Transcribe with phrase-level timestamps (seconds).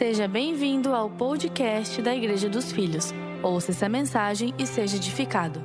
[0.00, 3.12] Seja bem-vindo ao podcast da Igreja dos Filhos.
[3.42, 5.62] Ouça essa mensagem e seja edificado.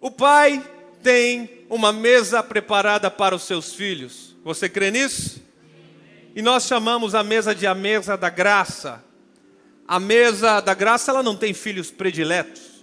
[0.00, 0.64] O pai
[1.02, 4.34] tem uma mesa preparada para os seus filhos.
[4.42, 5.42] Você crê nisso?
[6.34, 9.04] E nós chamamos a mesa de a mesa da graça.
[9.86, 12.82] A mesa da graça, ela não tem filhos prediletos,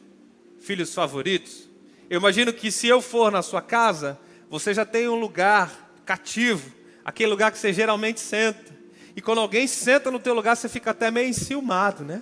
[0.60, 1.68] filhos favoritos.
[2.08, 6.72] Eu imagino que se eu for na sua casa, você já tem um lugar cativo,
[7.04, 8.77] aquele lugar que você geralmente senta.
[9.18, 12.22] E quando alguém senta no teu lugar, você fica até meio enciumado, né?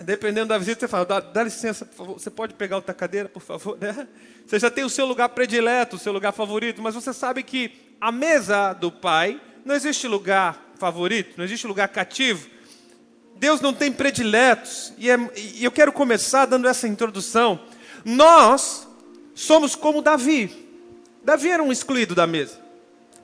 [0.00, 3.28] Dependendo da visita, você fala, dá, dá licença, por favor, você pode pegar outra cadeira,
[3.28, 3.78] por favor?
[3.78, 4.08] Né?
[4.44, 7.70] Você já tem o seu lugar predileto, o seu lugar favorito, mas você sabe que
[8.00, 12.48] a mesa do Pai não existe lugar favorito, não existe lugar cativo.
[13.36, 14.92] Deus não tem prediletos.
[14.98, 17.60] E, é, e eu quero começar dando essa introdução.
[18.04, 18.88] Nós
[19.36, 20.66] somos como Davi.
[21.22, 22.67] Davi era um excluído da mesa.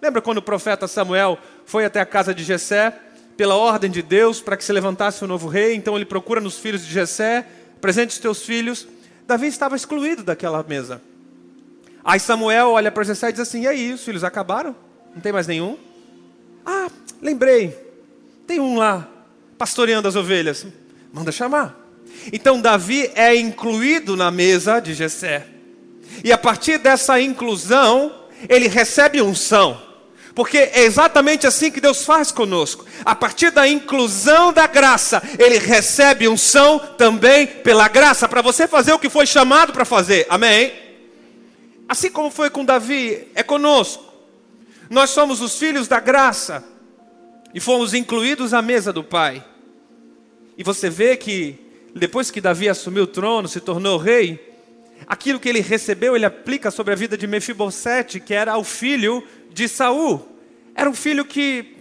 [0.04, 2.94] Lembra quando o profeta Samuel foi até a casa de Jessé,
[3.38, 5.74] pela ordem de Deus, para que se levantasse um novo rei?
[5.74, 7.46] Então ele procura nos filhos de Jessé,
[7.80, 8.86] presente os teus filhos.
[9.26, 11.00] Davi estava excluído daquela mesa.
[12.04, 14.76] Aí Samuel olha para Jessé e diz assim: E aí, os filhos acabaram?
[15.14, 15.78] Não tem mais nenhum?
[16.66, 16.90] Ah,
[17.22, 17.74] lembrei.
[18.46, 19.08] Tem um lá,
[19.56, 20.66] pastoreando as ovelhas.
[21.14, 21.80] Manda chamar.
[22.30, 25.46] Então Davi é incluído na mesa de Jessé.
[26.22, 28.14] E a partir dessa inclusão,
[28.50, 29.93] ele recebe unção.
[30.34, 32.84] Porque é exatamente assim que Deus faz conosco.
[33.04, 38.92] A partir da inclusão da graça, ele recebe unção também pela graça para você fazer
[38.92, 40.26] o que foi chamado para fazer.
[40.28, 40.72] Amém?
[41.88, 44.12] Assim como foi com Davi, é conosco.
[44.90, 46.64] Nós somos os filhos da graça
[47.54, 49.44] e fomos incluídos à mesa do Pai.
[50.58, 51.58] E você vê que
[51.94, 54.52] depois que Davi assumiu o trono, se tornou rei,
[55.06, 59.22] aquilo que ele recebeu, ele aplica sobre a vida de Mefibosete, que era o filho
[59.54, 60.28] de Saul.
[60.74, 61.76] Era um filho que,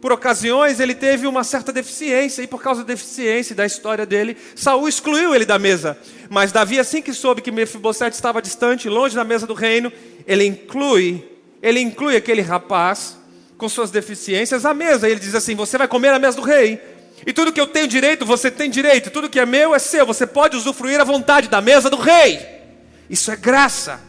[0.00, 4.36] por ocasiões, ele teve uma certa deficiência, e por causa da deficiência da história dele,
[4.54, 5.98] Saul excluiu ele da mesa.
[6.30, 9.92] Mas Davi, assim que soube que Mefibosete estava distante, longe da mesa do reino,
[10.24, 11.28] ele inclui,
[11.60, 13.18] ele inclui aquele rapaz
[13.56, 15.08] com suas deficiências à mesa.
[15.08, 16.80] E ele diz assim: Você vai comer à mesa do rei.
[17.26, 19.10] E tudo que eu tenho direito, você tem direito.
[19.10, 20.06] Tudo que é meu é seu.
[20.06, 22.38] Você pode usufruir à vontade da mesa do rei.
[23.10, 24.00] Isso é graça.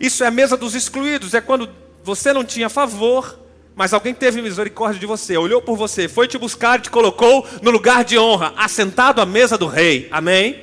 [0.00, 1.34] Isso é a mesa dos excluídos.
[1.34, 1.68] É quando
[2.06, 3.36] você não tinha favor,
[3.74, 7.44] mas alguém teve misericórdia de você, olhou por você, foi te buscar e te colocou
[7.60, 10.06] no lugar de honra, assentado à mesa do rei.
[10.12, 10.62] Amém?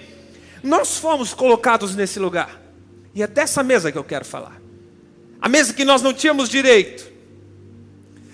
[0.63, 2.61] Nós fomos colocados nesse lugar.
[3.13, 4.57] E é dessa mesa que eu quero falar.
[5.41, 7.11] A mesa que nós não tínhamos direito.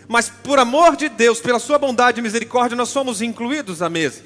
[0.08, 4.22] Mas por amor de Deus, pela sua bondade e misericórdia, nós somos incluídos à mesa.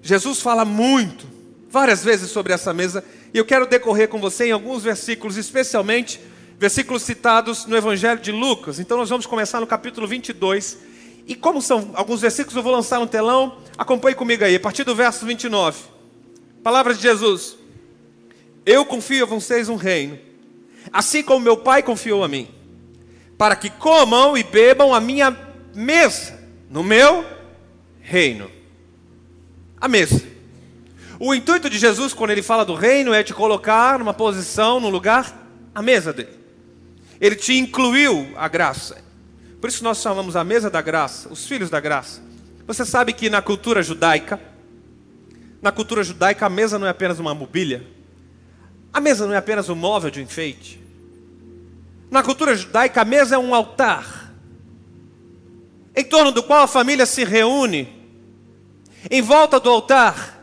[0.00, 1.26] Jesus fala muito,
[1.68, 6.20] várias vezes sobre essa mesa, e eu quero decorrer com você em alguns versículos, especialmente
[6.62, 8.78] versículos citados no Evangelho de Lucas.
[8.78, 10.78] Então nós vamos começar no capítulo 22.
[11.26, 13.58] E como são alguns versículos, eu vou lançar no telão.
[13.76, 15.82] Acompanhe comigo aí, a partir do verso 29.
[16.62, 17.56] Palavra de Jesus:
[18.64, 20.16] Eu confio a vocês um reino,
[20.92, 22.46] assim como meu Pai confiou a mim,
[23.36, 25.36] para que comam e bebam a minha
[25.74, 26.38] mesa,
[26.70, 27.24] no meu
[28.00, 28.48] reino.
[29.80, 30.22] A mesa.
[31.18, 34.90] O intuito de Jesus, quando ele fala do reino, é te colocar numa posição, num
[34.90, 35.36] lugar,
[35.74, 36.41] a mesa dele.
[37.22, 39.00] Ele te incluiu a graça.
[39.60, 42.20] Por isso nós chamamos a mesa da graça, os filhos da graça.
[42.66, 44.40] Você sabe que na cultura judaica,
[45.62, 47.86] na cultura judaica a mesa não é apenas uma mobília.
[48.92, 50.82] A mesa não é apenas um móvel de enfeite.
[52.10, 54.32] Na cultura judaica a mesa é um altar.
[55.94, 57.88] Em torno do qual a família se reúne.
[59.08, 60.42] Em volta do altar.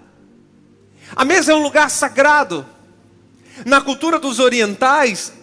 [1.14, 2.66] A mesa é um lugar sagrado.
[3.66, 5.34] Na cultura dos orientais,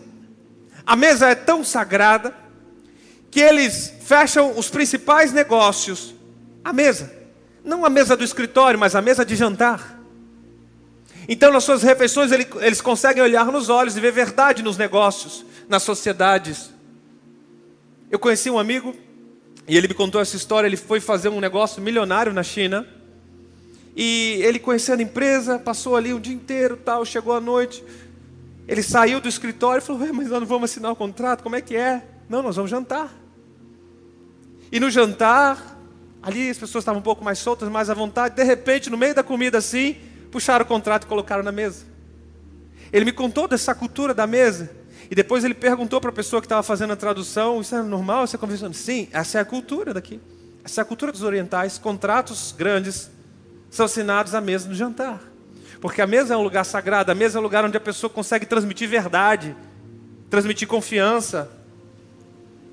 [0.87, 2.33] a mesa é tão sagrada
[3.31, 6.15] que eles fecham os principais negócios
[6.65, 7.13] à mesa.
[7.65, 10.01] Não a mesa do escritório, mas a mesa de jantar.
[11.29, 15.83] Então, nas suas refeições, eles conseguem olhar nos olhos e ver verdade nos negócios, nas
[15.83, 16.71] sociedades.
[18.09, 18.95] Eu conheci um amigo
[19.67, 20.69] e ele me contou essa história.
[20.69, 22.87] Ele foi fazer um negócio milionário na China.
[23.97, 27.83] E ele conhecendo a empresa, passou ali o dia inteiro, tal, chegou à noite,
[28.69, 31.61] ele saiu do escritório e falou: Mas nós não vamos assinar o contrato, como é
[31.61, 32.03] que é?
[32.29, 33.13] Não, nós vamos jantar.
[34.73, 35.79] E no jantar,
[36.21, 38.35] ali as pessoas estavam um pouco mais soltas, mais à vontade.
[38.35, 39.97] De repente, no meio da comida assim,
[40.33, 41.85] puxaram o contrato e colocaram na mesa.
[42.93, 44.71] Ele me contou dessa cultura da mesa.
[45.09, 48.27] E depois ele perguntou para a pessoa que estava fazendo a tradução: Isso é normal?
[48.27, 48.75] Você é conversando?
[48.75, 50.21] Sim, essa é a cultura daqui.
[50.65, 51.79] Essa é a cultura dos orientais.
[51.79, 53.09] Contratos grandes
[53.71, 55.21] são assinados à mesa no jantar.
[55.81, 58.09] Porque a mesa é um lugar sagrado, a mesa é um lugar onde a pessoa
[58.11, 59.55] consegue transmitir verdade,
[60.31, 61.51] transmitir confiança.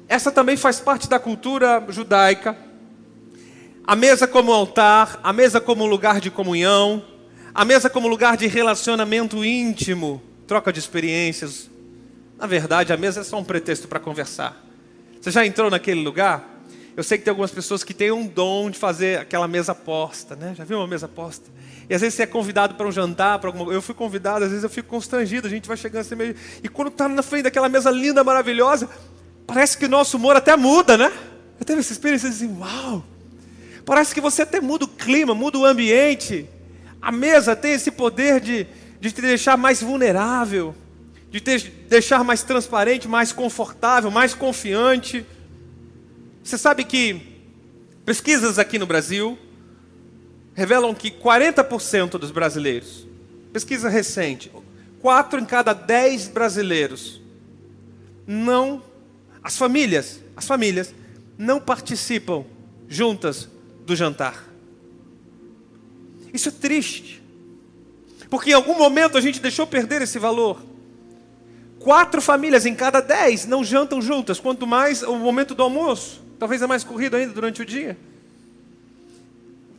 [0.07, 2.57] Essa também faz parte da cultura judaica.
[3.85, 7.03] A mesa como altar, a mesa como lugar de comunhão,
[7.53, 11.69] a mesa como lugar de relacionamento íntimo, troca de experiências.
[12.37, 14.63] Na verdade, a mesa é só um pretexto para conversar.
[15.21, 16.49] Você já entrou naquele lugar?
[16.95, 20.35] Eu sei que tem algumas pessoas que têm um dom de fazer aquela mesa posta,
[20.35, 20.53] né?
[20.55, 21.49] Já viu uma mesa posta?
[21.89, 23.73] E às vezes você é convidado para um jantar, para alguma...
[23.73, 26.35] eu fui convidado, às vezes eu fico constrangido, a gente vai chegando assim meio...
[26.63, 28.89] E quando está na frente daquela mesa linda, maravilhosa,
[29.45, 31.11] parece que o nosso humor até muda, né?
[31.59, 33.03] Eu teve essa experiência assim, uau!
[33.85, 36.47] Parece que você até muda o clima, muda o ambiente.
[37.01, 38.65] A mesa tem esse poder de,
[38.99, 40.73] de te deixar mais vulnerável,
[41.29, 45.25] de te deixar mais transparente, mais confortável, mais confiante.
[46.43, 47.21] Você sabe que
[48.05, 49.37] pesquisas aqui no Brasil
[50.53, 53.07] revelam que 40% dos brasileiros,
[53.51, 54.51] pesquisa recente,
[55.01, 57.21] 4 em cada 10 brasileiros
[58.25, 58.81] não
[59.43, 60.93] as famílias, as famílias
[61.37, 62.45] não participam
[62.87, 63.49] juntas
[63.85, 64.47] do jantar.
[66.33, 67.21] Isso é triste.
[68.29, 70.63] Porque em algum momento a gente deixou perder esse valor.
[71.79, 76.23] Quatro famílias em cada dez não jantam juntas, quanto mais o momento do almoço.
[76.39, 77.97] Talvez é mais corrido ainda durante o dia.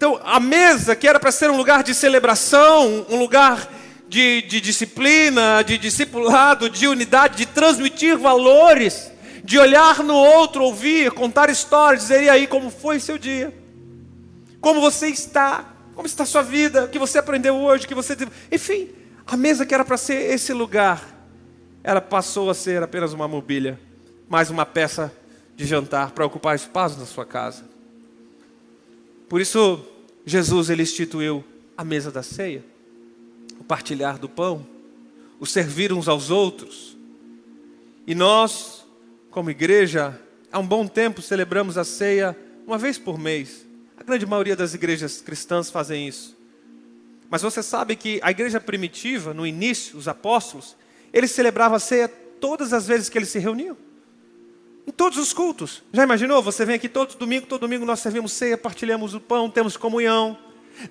[0.05, 3.67] Então, a mesa, que era para ser um lugar de celebração, um lugar
[4.06, 9.11] de, de disciplina, de discipulado, de unidade, de transmitir valores,
[9.43, 13.51] de olhar no outro, ouvir, contar histórias, dizer: e aí, como foi seu dia?
[14.61, 15.73] Como você está?
[15.95, 16.85] Como está a sua vida?
[16.85, 17.87] O que você aprendeu hoje?
[17.87, 18.15] O que você.
[18.53, 18.91] Enfim,
[19.27, 21.03] a mesa que era para ser esse lugar,
[21.83, 23.81] ela passou a ser apenas uma mobília,
[24.29, 25.11] mais uma peça
[25.57, 27.65] de jantar para ocupar espaço na sua casa.
[29.31, 29.83] Por isso,
[30.25, 31.44] Jesus ele instituiu
[31.76, 32.65] a mesa da ceia,
[33.59, 34.67] o partilhar do pão,
[35.38, 36.97] o servir uns aos outros.
[38.06, 38.87] E nós,
[39.31, 40.19] como igreja,
[40.50, 42.37] há um bom tempo celebramos a ceia
[42.67, 43.67] uma vez por mês.
[43.97, 46.37] A grande maioria das igrejas cristãs fazem isso.
[47.29, 50.76] Mas você sabe que a igreja primitiva, no início, os apóstolos,
[51.12, 53.76] eles celebravam a ceia todas as vezes que eles se reuniam.
[54.87, 55.83] Em todos os cultos.
[55.93, 56.43] Já imaginou?
[56.43, 60.37] Você vem aqui todo domingo, todo domingo nós servimos ceia, partilhamos o pão, temos comunhão.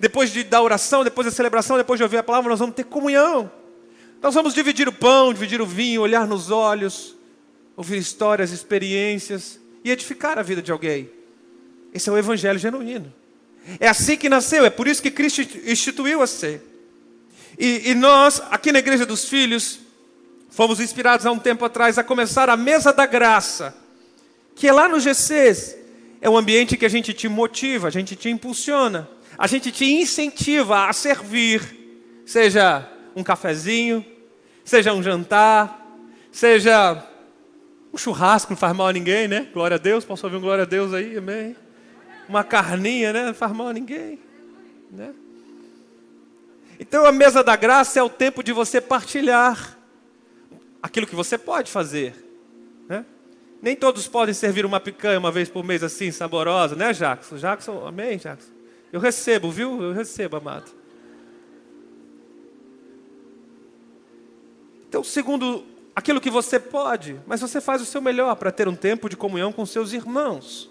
[0.00, 2.84] Depois de, da oração, depois da celebração, depois de ouvir a palavra, nós vamos ter
[2.84, 3.50] comunhão.
[4.20, 7.14] Nós vamos dividir o pão, dividir o vinho, olhar nos olhos,
[7.76, 11.10] ouvir histórias, experiências e edificar a vida de alguém.
[11.92, 13.12] Esse é o evangelho genuíno.
[13.78, 16.62] É assim que nasceu, é por isso que Cristo instituiu a ceia.
[17.56, 19.78] E, e nós, aqui na Igreja dos Filhos,
[20.50, 23.83] fomos inspirados há um tempo atrás a começar a mesa da graça
[24.54, 25.76] que lá no GCs,
[26.20, 29.84] é um ambiente que a gente te motiva, a gente te impulsiona, a gente te
[29.84, 31.60] incentiva a servir,
[32.24, 34.04] seja um cafezinho,
[34.64, 35.86] seja um jantar,
[36.32, 37.06] seja
[37.92, 39.48] um churrasco, não faz mal a ninguém, né?
[39.52, 41.54] Glória a Deus, posso ouvir um glória a Deus aí, amém?
[42.28, 43.26] Uma carninha, né?
[43.26, 44.18] Não faz mal a ninguém,
[44.90, 45.12] né?
[46.80, 49.78] Então a mesa da graça é o tempo de você partilhar
[50.82, 52.14] aquilo que você pode fazer,
[52.88, 53.04] né?
[53.64, 57.38] Nem todos podem servir uma picanha uma vez por mês assim, saborosa, né, Jackson?
[57.38, 58.50] Jackson, amém, Jackson?
[58.92, 59.82] Eu recebo, viu?
[59.82, 60.70] Eu recebo, amado.
[64.86, 65.64] Então, segundo
[65.96, 69.16] aquilo que você pode, mas você faz o seu melhor para ter um tempo de
[69.16, 70.70] comunhão com seus irmãos,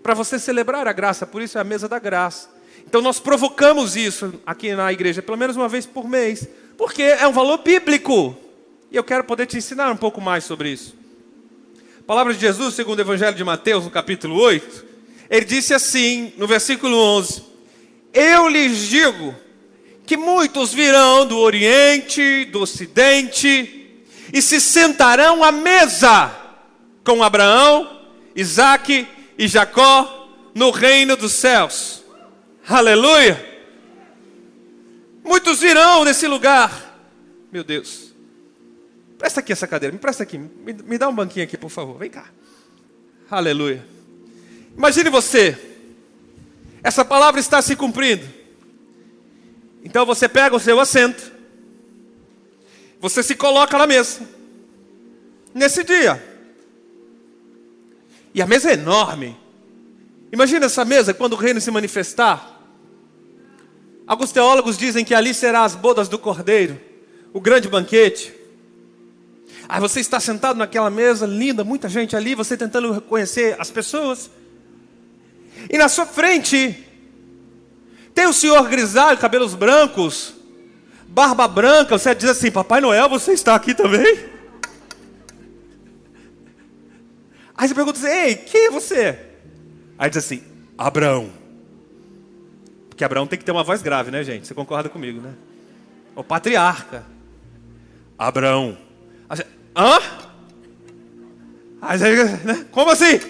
[0.00, 2.48] para você celebrar a graça, por isso é a mesa da graça.
[2.86, 7.26] Então, nós provocamos isso aqui na igreja, pelo menos uma vez por mês, porque é
[7.26, 8.36] um valor bíblico.
[8.88, 10.99] E eu quero poder te ensinar um pouco mais sobre isso.
[12.10, 14.84] Palavra de Jesus, segundo o Evangelho de Mateus, no capítulo 8,
[15.30, 17.40] ele disse assim, no versículo 11:
[18.12, 19.32] Eu lhes digo
[20.04, 24.02] que muitos virão do Oriente, do Ocidente,
[24.32, 26.36] e se sentarão à mesa
[27.04, 28.00] com Abraão,
[28.34, 29.06] Isaque
[29.38, 32.02] e Jacó no reino dos céus.
[32.68, 33.40] Aleluia!
[35.22, 36.72] Muitos virão nesse lugar.
[37.52, 38.09] Meu Deus.
[39.20, 41.98] Presta aqui essa cadeira, me presta aqui, me, me dá um banquinho aqui, por favor.
[41.98, 42.30] Vem cá.
[43.30, 43.86] Aleluia.
[44.74, 45.58] Imagine você,
[46.82, 48.26] essa palavra está se cumprindo.
[49.84, 51.30] Então você pega o seu assento,
[52.98, 54.26] você se coloca na mesa,
[55.52, 56.26] nesse dia.
[58.32, 59.36] E a mesa é enorme.
[60.32, 62.58] Imagina essa mesa quando o reino se manifestar.
[64.06, 66.80] Alguns teólogos dizem que ali será as bodas do cordeiro,
[67.34, 68.39] o grande banquete.
[69.70, 74.28] Aí você está sentado naquela mesa linda, muita gente ali, você tentando reconhecer as pessoas.
[75.70, 76.84] E na sua frente
[78.12, 80.34] tem o senhor grisalho, cabelos brancos,
[81.06, 81.96] barba branca.
[81.96, 84.28] Você diz assim: Papai Noel, você está aqui também?
[87.54, 89.16] Aí você pergunta assim: Ei, quem é você?
[89.96, 90.42] Aí diz assim:
[90.76, 91.30] Abraão.
[92.88, 94.48] Porque Abraão tem que ter uma voz grave, né, gente?
[94.48, 95.32] Você concorda comigo, né?
[96.16, 97.06] O patriarca.
[98.18, 98.76] Abraão.
[99.76, 99.98] Hã?
[102.44, 102.66] Né?
[102.70, 103.20] Como assim?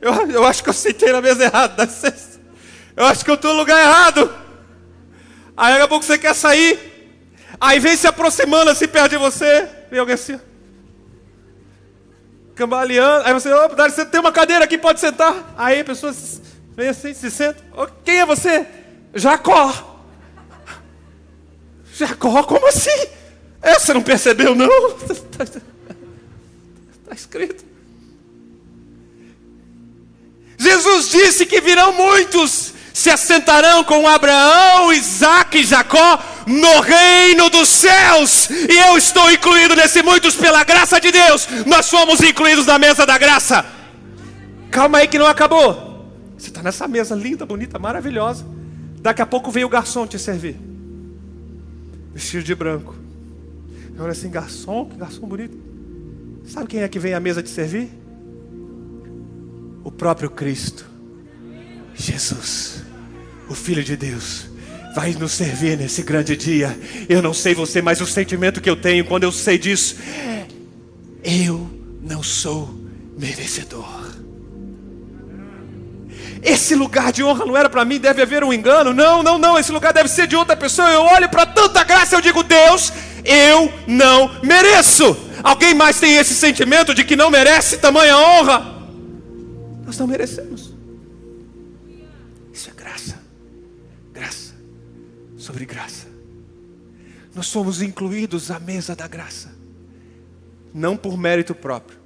[0.00, 1.88] Eu, eu acho que eu sentei na mesa errada.
[2.96, 4.34] Eu acho que eu estou no lugar errado.
[5.56, 6.92] Aí daqui a pouco você quer sair.
[7.60, 9.68] Aí vem se aproximando assim perto de você.
[9.90, 10.40] Vem alguém assim.
[12.54, 13.26] Cambaleando.
[13.26, 15.54] Aí você, opa, você tem uma cadeira aqui, pode sentar.
[15.56, 16.12] Aí a pessoa
[16.76, 17.62] vem assim, se senta.
[17.76, 18.66] Oh, quem é você?
[19.14, 20.02] Jacó.
[21.94, 23.06] Jacó, como assim?
[23.62, 24.68] É, você não percebeu, não?
[25.08, 25.44] Está
[27.14, 27.64] escrito.
[30.58, 37.68] Jesus disse que virão muitos, se assentarão com Abraão, Isaac e Jacó no reino dos
[37.68, 41.48] céus, e eu estou incluído nesse muitos pela graça de Deus.
[41.66, 43.64] Nós fomos incluídos na mesa da graça.
[44.70, 46.10] Calma aí que não acabou.
[46.36, 48.44] Você está nessa mesa linda, bonita, maravilhosa.
[49.00, 50.56] Daqui a pouco vem o garçom te servir,
[52.14, 53.01] vestido de branco.
[54.02, 55.56] Eu olho assim, garçom, que garçom bonito.
[56.44, 57.88] Sabe quem é que vem à mesa te servir?
[59.84, 60.84] O próprio Cristo,
[61.94, 62.82] Jesus,
[63.48, 64.48] o Filho de Deus
[64.92, 66.76] vai nos servir nesse grande dia.
[67.08, 69.94] Eu não sei você, mas o sentimento que eu tenho quando eu sei disso,
[71.22, 71.70] eu
[72.02, 72.74] não sou
[73.16, 74.01] merecedor.
[76.42, 78.92] Esse lugar de honra não era para mim, deve haver um engano.
[78.92, 80.90] Não, não, não, esse lugar deve ser de outra pessoa.
[80.90, 82.92] Eu olho para tanta graça eu digo, Deus,
[83.24, 85.16] eu não mereço.
[85.44, 88.88] Alguém mais tem esse sentimento de que não merece tamanha honra?
[89.86, 90.74] Nós não merecemos.
[92.52, 93.20] Isso é graça.
[94.12, 94.54] Graça
[95.38, 96.08] sobre graça.
[97.32, 99.54] Nós somos incluídos à mesa da graça.
[100.74, 101.98] Não por mérito próprio,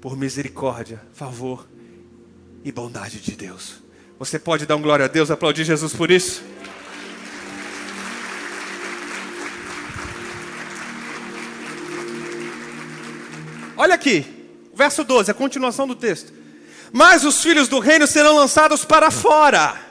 [0.00, 1.66] por misericórdia, favor
[2.64, 3.76] e bondade de Deus.
[4.18, 6.42] Você pode dar um glória a Deus, aplaudir Jesus por isso?
[13.76, 14.26] Olha aqui,
[14.74, 16.32] verso 12, a continuação do texto.
[16.92, 19.88] Mas os filhos do reino serão lançados para fora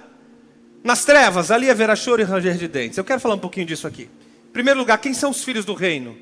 [0.84, 2.98] nas trevas, ali haverá choro e ranger de dentes.
[2.98, 4.04] Eu quero falar um pouquinho disso aqui.
[4.50, 6.18] Em primeiro lugar, quem são os filhos do reino?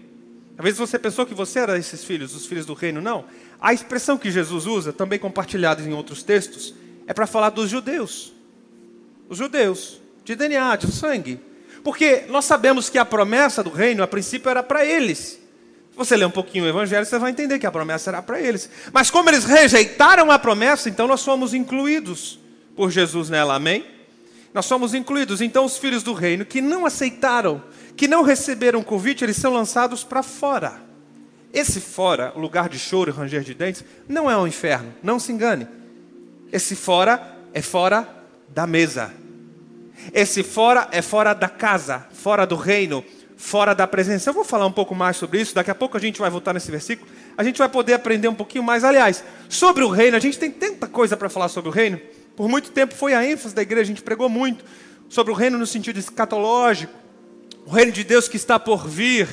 [0.57, 2.99] Às vezes você pensou que você era esses filhos, os filhos do reino.
[2.99, 3.25] Não.
[3.59, 6.73] A expressão que Jesus usa, também compartilhada em outros textos,
[7.07, 8.33] é para falar dos judeus.
[9.29, 11.39] Os judeus, de DNA, de sangue.
[11.83, 15.39] Porque nós sabemos que a promessa do reino, a princípio, era para eles.
[15.91, 18.39] Se você ler um pouquinho o Evangelho, você vai entender que a promessa era para
[18.39, 18.69] eles.
[18.91, 22.39] Mas como eles rejeitaram a promessa, então nós fomos incluídos
[22.75, 23.55] por Jesus nela.
[23.55, 23.85] Amém?
[24.53, 25.41] Nós somos incluídos.
[25.41, 27.63] Então, os filhos do reino que não aceitaram,
[27.95, 30.86] que não receberam o convite, eles são lançados para fora.
[31.53, 34.93] Esse fora, o lugar de choro e ranger de dentes, não é o um inferno,
[35.01, 35.67] não se engane.
[36.51, 38.07] Esse fora é fora
[38.49, 39.13] da mesa.
[40.13, 43.03] Esse fora é fora da casa, fora do reino,
[43.35, 44.29] fora da presença.
[44.29, 46.53] Eu vou falar um pouco mais sobre isso, daqui a pouco a gente vai voltar
[46.53, 47.09] nesse versículo.
[47.37, 48.83] A gente vai poder aprender um pouquinho mais.
[48.83, 51.99] Aliás, sobre o reino, a gente tem tanta coisa para falar sobre o reino.
[52.35, 54.63] Por muito tempo foi a ênfase da igreja, a gente pregou muito
[55.09, 56.93] sobre o reino no sentido escatológico,
[57.65, 59.27] o reino de Deus que está por vir.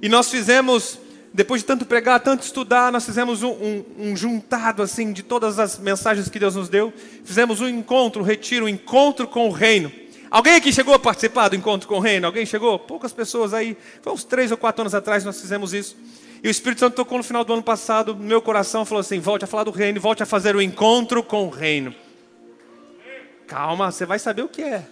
[0.00, 0.98] E nós fizemos,
[1.34, 5.58] depois de tanto pregar, tanto estudar, nós fizemos um, um, um juntado assim de todas
[5.58, 6.92] as mensagens que Deus nos deu.
[7.24, 9.90] Fizemos um encontro, um retiro, um encontro com o reino.
[10.30, 12.26] Alguém aqui chegou a participar do encontro com o reino?
[12.26, 12.78] Alguém chegou?
[12.78, 13.76] Poucas pessoas aí.
[14.02, 15.96] Foi uns três ou quatro anos atrás nós fizemos isso.
[16.42, 19.18] E o Espírito Santo tocou no final do ano passado no meu coração, falou assim:
[19.18, 21.94] volte a falar do reino, volte a fazer o encontro com o reino.
[23.46, 24.86] Calma, você vai saber o que é.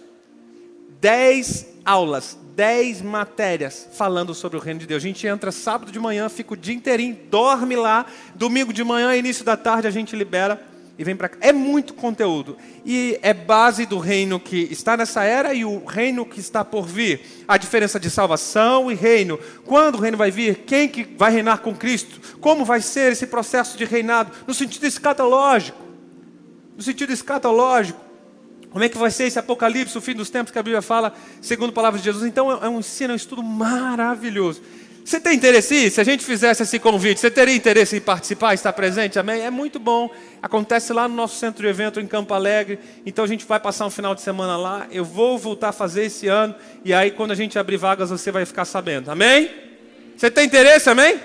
[0.99, 5.03] Dez aulas, dez matérias falando sobre o reino de Deus.
[5.03, 8.05] A gente entra sábado de manhã, fica o dia inteirinho, dorme lá.
[8.35, 10.61] Domingo de manhã, início da tarde, a gente libera
[10.97, 11.37] e vem para cá.
[11.41, 12.57] É muito conteúdo.
[12.85, 16.85] E é base do reino que está nessa era e o reino que está por
[16.85, 17.43] vir.
[17.47, 19.39] A diferença de salvação e reino.
[19.65, 20.57] Quando o reino vai vir?
[20.65, 22.37] Quem que vai reinar com Cristo?
[22.39, 24.31] Como vai ser esse processo de reinado?
[24.45, 25.81] No sentido escatológico.
[26.75, 28.10] No sentido escatológico.
[28.71, 31.13] Como é que vai ser esse apocalipse, o fim dos tempos que a Bíblia fala,
[31.41, 32.25] segundo a palavra de Jesus?
[32.25, 34.61] Então é um ensino, é um estudo maravilhoso.
[35.03, 35.89] Você tem interesse?
[35.89, 39.17] Se a gente fizesse esse convite, você teria interesse em participar, estar presente?
[39.19, 39.41] Amém?
[39.41, 40.09] É muito bom.
[40.41, 42.79] Acontece lá no nosso centro de evento em Campo Alegre.
[43.05, 44.87] Então a gente vai passar um final de semana lá.
[44.91, 46.55] Eu vou voltar a fazer esse ano.
[46.85, 49.09] E aí, quando a gente abrir vagas, você vai ficar sabendo.
[49.09, 49.49] Amém?
[50.15, 50.89] Você tem interesse?
[50.89, 51.19] Amém?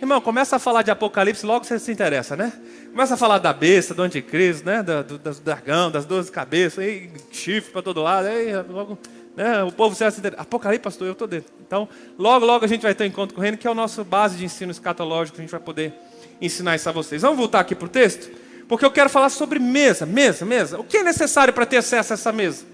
[0.00, 2.52] Irmão, começa a falar de Apocalipse, logo você se interessa, né?
[2.92, 4.80] Começa a falar da besta, do anticristo, né?
[4.80, 8.96] Do, do, do dragão, das doze cabeças, aí, chifre para todo lado, aí, logo,
[9.36, 9.62] né?
[9.64, 10.40] o povo se interessa.
[10.40, 11.52] Apocalipse, pastor, eu estou dentro.
[11.66, 13.74] Então, logo, logo a gente vai ter um encontro com o reino, que é o
[13.74, 15.92] nosso base de ensino escatológico, a gente vai poder
[16.40, 17.22] ensinar isso a vocês.
[17.22, 18.30] Vamos voltar aqui para o texto?
[18.68, 20.78] Porque eu quero falar sobre mesa, mesa, mesa.
[20.78, 22.64] O que é necessário para ter acesso a essa mesa?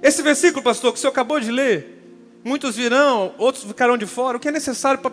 [0.00, 2.00] Esse versículo, pastor, que o senhor acabou de ler,
[2.44, 4.36] muitos virão, outros ficarão de fora.
[4.36, 5.10] O que é necessário para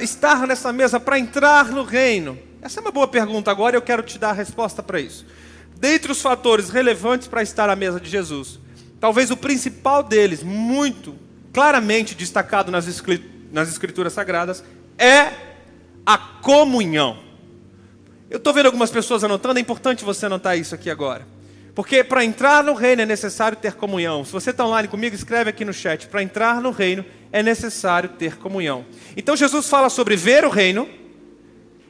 [0.00, 2.38] estar nessa mesa, para entrar no reino?
[2.60, 5.26] Essa é uma boa pergunta agora e eu quero te dar a resposta para isso.
[5.76, 8.60] Dentre os fatores relevantes para estar à mesa de Jesus,
[9.00, 11.16] talvez o principal deles, muito
[11.52, 14.62] claramente destacado nas, Escrituras Sagradas,
[14.96, 15.32] é
[16.06, 17.18] a comunhão.
[18.30, 21.26] Eu estou vendo algumas pessoas anotando, é importante você anotar isso aqui agora.
[21.74, 24.24] Porque para entrar no reino é necessário ter comunhão.
[24.24, 26.06] Se você está online comigo, escreve aqui no chat.
[26.06, 28.84] Para entrar no reino é necessário ter comunhão.
[29.16, 30.86] Então Jesus fala sobre ver o reino,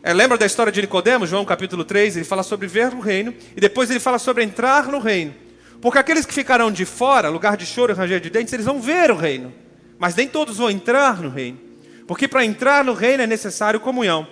[0.02, 3.34] é, lembra da história de Nicodemo, João capítulo 3, ele fala sobre ver o reino,
[3.56, 5.34] e depois ele fala sobre entrar no reino.
[5.80, 8.80] Porque aqueles que ficarão de fora, lugar de choro e ranger de dentes, eles vão
[8.80, 9.52] ver o reino.
[9.98, 11.58] Mas nem todos vão entrar no reino.
[12.06, 14.26] Porque para entrar no reino é necessário comunhão.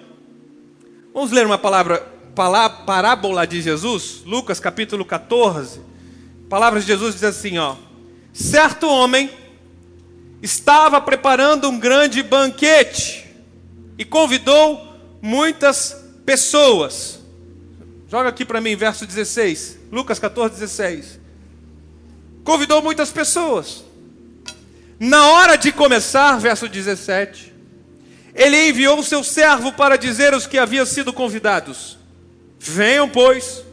[1.13, 2.07] Vamos ler uma palavra,
[2.87, 5.81] parábola de Jesus, Lucas capítulo 14.
[6.49, 7.77] Palavras de Jesus diz assim, ó:
[8.33, 9.31] Certo homem
[10.43, 13.29] estava preparando um grande banquete
[13.99, 15.95] e convidou muitas
[16.25, 17.21] pessoas.
[18.09, 19.79] Joga aqui para mim, verso 16.
[19.93, 21.21] Lucas 14, 16.
[22.43, 23.85] Convidou muitas pessoas.
[24.99, 27.53] Na hora de começar, verso 17,
[28.35, 32.00] ele enviou seu servo para dizer aos que haviam sido convidados:
[32.63, 33.65] Venham, pois,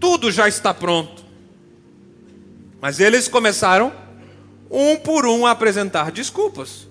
[0.00, 1.22] tudo já está pronto.
[2.80, 3.92] Mas eles começaram,
[4.70, 6.88] um por um, a apresentar desculpas.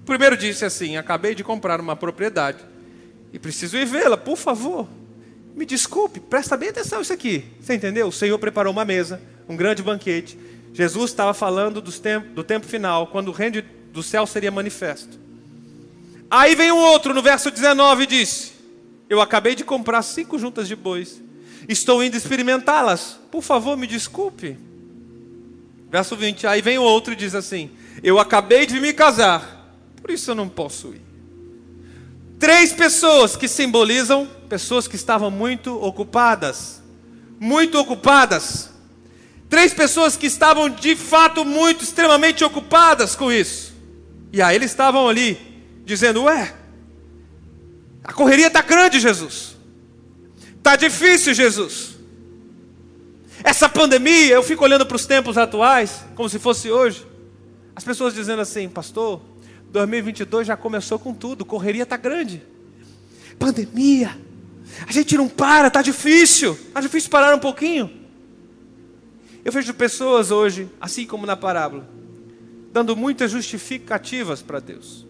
[0.00, 2.58] O primeiro disse assim: Acabei de comprar uma propriedade
[3.34, 4.88] e preciso ir vê-la, por favor.
[5.54, 7.44] Me desculpe, presta bem atenção isso aqui.
[7.60, 8.08] Você entendeu?
[8.08, 10.38] O Senhor preparou uma mesa, um grande banquete.
[10.72, 13.62] Jesus estava falando tempo, do tempo final, quando o reino
[13.92, 15.18] do céu seria manifesto.
[16.30, 18.53] Aí vem um outro no verso 19 e disse:
[19.08, 21.22] Eu acabei de comprar cinco juntas de bois.
[21.68, 23.18] Estou indo experimentá-las.
[23.30, 24.56] Por favor, me desculpe.
[25.90, 26.46] Verso 20.
[26.46, 27.70] Aí vem o outro e diz assim:
[28.02, 31.02] Eu acabei de me casar, por isso eu não posso ir.
[32.38, 36.82] Três pessoas que simbolizam pessoas que estavam muito ocupadas.
[37.38, 38.70] Muito ocupadas.
[39.48, 43.72] Três pessoas que estavam de fato muito, extremamente ocupadas com isso.
[44.32, 45.38] E aí eles estavam ali,
[45.84, 46.52] dizendo: Ué,
[48.04, 49.56] a correria está grande, Jesus.
[50.58, 51.94] Está difícil, Jesus.
[53.42, 57.06] Essa pandemia, eu fico olhando para os tempos atuais, como se fosse hoje.
[57.74, 59.20] As pessoas dizendo assim, pastor,
[59.70, 62.42] 2022 já começou com tudo, correria está grande.
[63.38, 64.16] Pandemia,
[64.86, 67.90] a gente não para, está difícil, está difícil parar um pouquinho.
[69.44, 71.86] Eu vejo pessoas hoje, assim como na parábola,
[72.72, 75.06] dando muitas justificativas para Deus.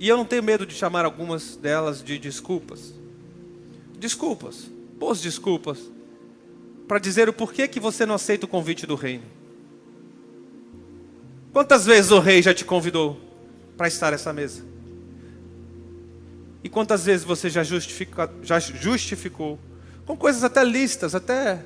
[0.00, 2.94] E eu não tenho medo de chamar algumas delas de desculpas.
[3.98, 4.66] Desculpas,
[4.98, 5.78] boas desculpas,
[6.88, 9.24] para dizer o porquê que você não aceita o convite do reino.
[11.52, 13.20] Quantas vezes o rei já te convidou
[13.76, 14.64] para estar nessa mesa?
[16.64, 19.58] E quantas vezes você já, justifica, já justificou?
[20.06, 21.62] Com coisas até listas, até.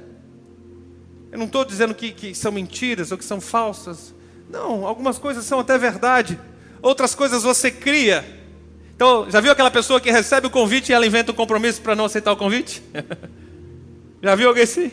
[1.30, 4.12] Eu não estou dizendo que, que são mentiras ou que são falsas.
[4.50, 6.36] Não, algumas coisas são até verdade.
[6.84, 8.22] Outras coisas você cria.
[8.94, 11.96] Então, já viu aquela pessoa que recebe o convite e ela inventa um compromisso para
[11.96, 12.82] não aceitar o convite?
[14.22, 14.92] já viu alguém assim?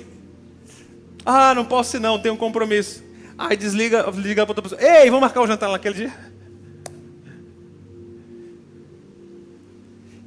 [1.25, 3.03] Ah, não posso não, tenho um compromisso.
[3.37, 4.81] Aí desliga, liga para outra pessoa.
[4.81, 6.13] Ei, vamos marcar o jantar naquele dia?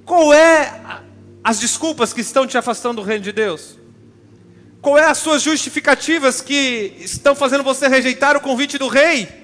[0.05, 1.01] Qual é
[1.43, 3.79] as desculpas que estão te afastando do reino de Deus?
[4.83, 9.44] Qual é as suas justificativas que estão fazendo você rejeitar o convite do rei?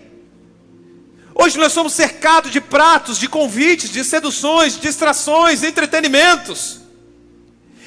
[1.42, 6.80] Hoje nós somos cercados de pratos, de convites, de seduções, de distrações, entretenimentos.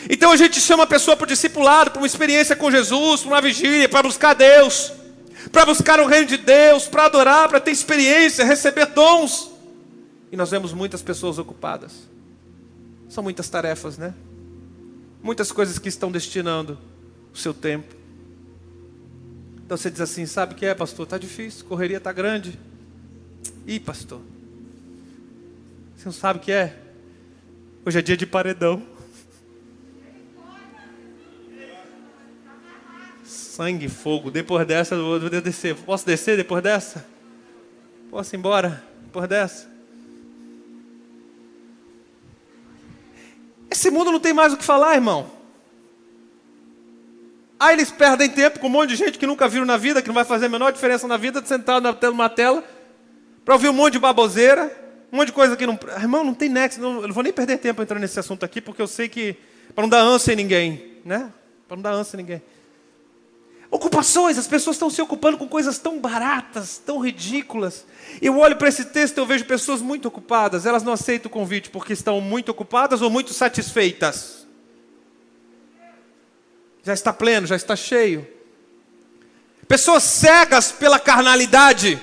[0.10, 3.30] Então a gente chama a pessoa para o discipulado, para uma experiência com Jesus, para
[3.30, 4.92] uma vigília, para buscar Deus
[5.52, 9.52] para buscar o reino de Deus, para adorar, para ter experiência, receber dons.
[10.32, 12.08] E nós vemos muitas pessoas ocupadas.
[13.10, 14.14] São muitas tarefas, né?
[15.22, 16.78] Muitas coisas que estão destinando
[17.34, 17.94] o seu tempo.
[19.66, 21.04] Então você diz assim: sabe o que é, pastor?
[21.04, 22.60] Está difícil, correria está grande.
[23.66, 24.22] Ih, pastor,
[25.96, 26.78] você não sabe o que é?
[27.86, 28.94] Hoje é dia de paredão.
[33.54, 34.32] sangue, fogo.
[34.32, 35.76] Depois dessa, eu vou descer.
[35.76, 37.06] Posso descer depois dessa?
[38.10, 39.72] Posso ir embora depois dessa?
[43.70, 45.32] Esse mundo não tem mais o que falar, irmão.
[47.60, 50.08] Aí eles perdem tempo com um monte de gente que nunca viram na vida, que
[50.08, 52.64] não vai fazer a menor diferença na vida, sentado numa tela,
[53.44, 54.72] para ouvir um monte de baboseira,
[55.12, 55.78] um monte de coisa que não.
[55.98, 56.80] Irmão, não tem nexo.
[56.80, 59.36] Não, eu não vou nem perder tempo entrando nesse assunto aqui, porque eu sei que
[59.76, 61.32] para não dar ânsia em ninguém, né?
[61.68, 62.42] Para não dar ânsia em ninguém.
[63.74, 67.86] Ocupações, as pessoas estão se ocupando com coisas tão baratas, tão ridículas.
[68.22, 71.34] Eu olho para esse texto e eu vejo pessoas muito ocupadas, elas não aceitam o
[71.34, 74.46] convite porque estão muito ocupadas ou muito satisfeitas.
[76.84, 78.28] Já está pleno, já está cheio.
[79.68, 82.00] Pessoas cegas pela carnalidade.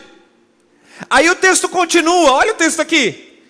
[1.09, 3.43] Aí o texto continua, olha o texto aqui.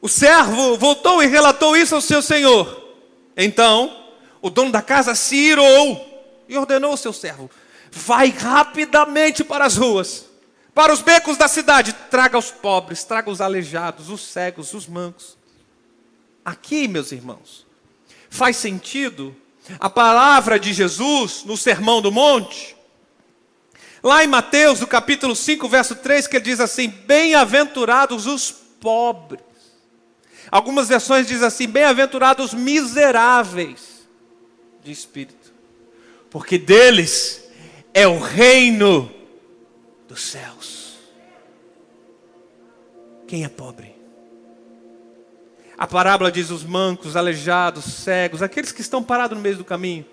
[0.00, 2.94] O servo voltou e relatou isso ao seu senhor.
[3.36, 4.04] Então,
[4.40, 7.50] o dono da casa se irou e ordenou ao seu servo:
[7.90, 10.26] vai rapidamente para as ruas,
[10.74, 15.36] para os becos da cidade, traga os pobres, traga os aleijados, os cegos, os mancos.
[16.44, 17.66] Aqui, meus irmãos,
[18.30, 19.34] faz sentido
[19.80, 22.75] a palavra de Jesus no Sermão do Monte.
[24.06, 29.40] Lá em Mateus, no capítulo 5, verso 3, que ele diz assim: Bem-aventurados os pobres.
[30.48, 34.06] Algumas versões dizem assim: Bem-aventurados miseráveis
[34.84, 35.52] de espírito,
[36.30, 37.48] porque deles
[37.92, 39.10] é o reino
[40.06, 40.98] dos céus.
[43.26, 43.92] Quem é pobre?
[45.76, 50.06] A parábola diz os mancos, aleijados, cegos, aqueles que estão parados no meio do caminho.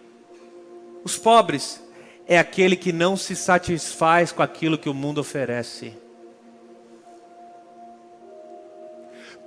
[1.04, 1.83] Os pobres
[2.28, 5.94] é aquele que não se satisfaz com aquilo que o mundo oferece.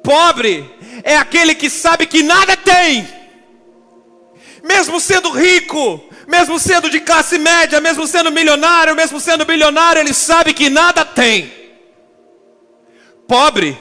[0.02, 0.70] Pobre
[1.02, 3.08] é aquele que sabe que nada tem,
[4.62, 10.14] mesmo sendo rico, mesmo sendo de classe média, mesmo sendo milionário, mesmo sendo bilionário, ele
[10.14, 11.52] sabe que nada tem.
[13.26, 13.76] Pobre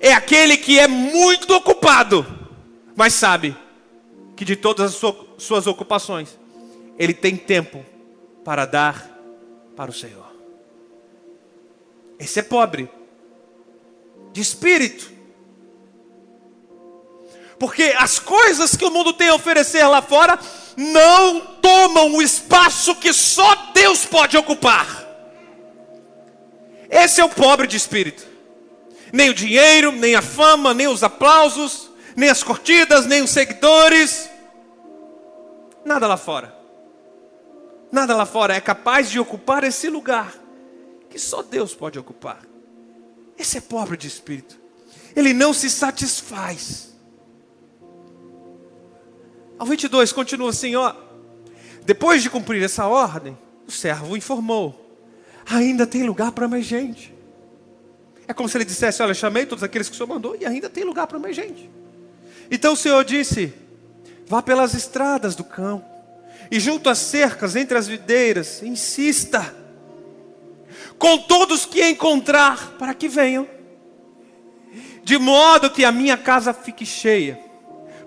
[0.00, 2.26] é aquele que é muito ocupado,
[2.94, 3.56] mas sabe
[4.36, 6.38] que de todas as suas ocupações,
[6.98, 7.84] ele tem tempo
[8.44, 9.08] para dar
[9.76, 10.32] para o Senhor.
[12.18, 12.88] Esse é pobre,
[14.32, 15.10] de espírito.
[17.58, 20.38] Porque as coisas que o mundo tem a oferecer lá fora
[20.76, 25.02] não tomam o espaço que só Deus pode ocupar.
[26.90, 28.26] Esse é o pobre de espírito.
[29.12, 34.28] Nem o dinheiro, nem a fama, nem os aplausos, nem as curtidas, nem os seguidores.
[35.84, 36.61] Nada lá fora.
[37.92, 40.34] Nada lá fora é capaz de ocupar esse lugar
[41.08, 42.40] que só Deus pode ocupar.
[43.38, 44.58] Esse é pobre de espírito.
[45.14, 46.92] Ele não se satisfaz
[49.62, 50.92] ao 22 continua assim, ó.
[51.84, 54.98] Depois de cumprir essa ordem, o servo informou:
[55.48, 57.14] ainda tem lugar para mais gente.
[58.26, 60.68] É como se ele dissesse: Olha, chamei todos aqueles que o senhor mandou e ainda
[60.68, 61.70] tem lugar para mais gente.
[62.50, 63.54] Então o senhor disse:
[64.26, 65.91] Vá pelas estradas do campo
[66.52, 69.56] e junto às cercas, entre as videiras, insista
[70.98, 73.48] com todos que encontrar para que venham,
[75.02, 77.40] de modo que a minha casa fique cheia,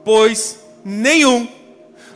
[0.03, 1.47] pois nenhum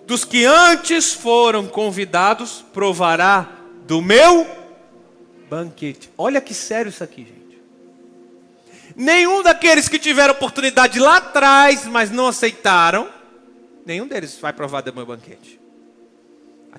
[0.06, 3.50] dos que antes foram convidados provará
[3.88, 4.46] do meu
[5.50, 6.12] banquete.
[6.16, 7.60] Olha que sério isso aqui, gente.
[8.96, 13.10] Nenhum daqueles que tiveram oportunidade lá atrás, mas não aceitaram,
[13.84, 15.59] nenhum deles vai provar do meu banquete.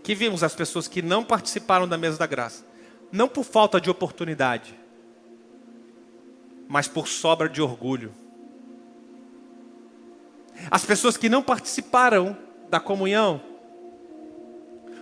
[0.01, 2.65] Aqui vimos as pessoas que não participaram da mesa da graça,
[3.13, 4.75] não por falta de oportunidade,
[6.67, 8.11] mas por sobra de orgulho.
[10.71, 12.35] As pessoas que não participaram
[12.71, 13.43] da comunhão,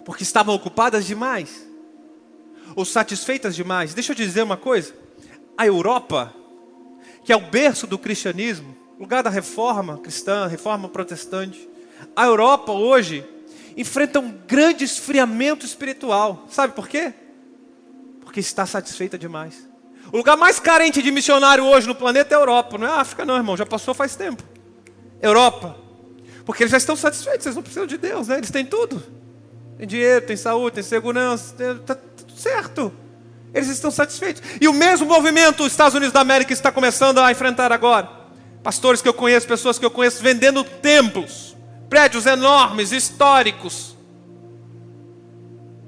[0.04, 1.64] porque estavam ocupadas demais,
[2.74, 3.94] ou satisfeitas demais.
[3.94, 4.92] Deixa eu dizer uma coisa:
[5.56, 6.34] a Europa,
[7.22, 11.68] que é o berço do cristianismo, lugar da reforma cristã, reforma protestante,
[12.16, 13.24] a Europa hoje
[13.78, 16.46] enfrenta um grande esfriamento espiritual.
[16.50, 17.14] Sabe por quê?
[18.20, 19.68] Porque está satisfeita demais.
[20.12, 23.00] O lugar mais carente de missionário hoje no planeta é a Europa, não é a
[23.00, 24.42] África, não, irmão, já passou faz tempo.
[25.22, 25.76] Europa.
[26.44, 28.38] Porque eles já estão satisfeitos, eles não precisam de Deus, né?
[28.38, 29.00] Eles têm tudo.
[29.76, 32.92] Tem dinheiro, tem saúde, tem segurança, está tudo certo.
[33.54, 34.42] Eles estão satisfeitos.
[34.60, 38.08] E o mesmo movimento os Estados Unidos da América está começando a enfrentar agora.
[38.62, 41.56] Pastores que eu conheço, pessoas que eu conheço vendendo templos,
[41.88, 43.96] prédios enormes, históricos.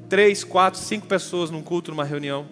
[0.09, 2.47] Três, quatro, cinco pessoas num culto, numa reunião.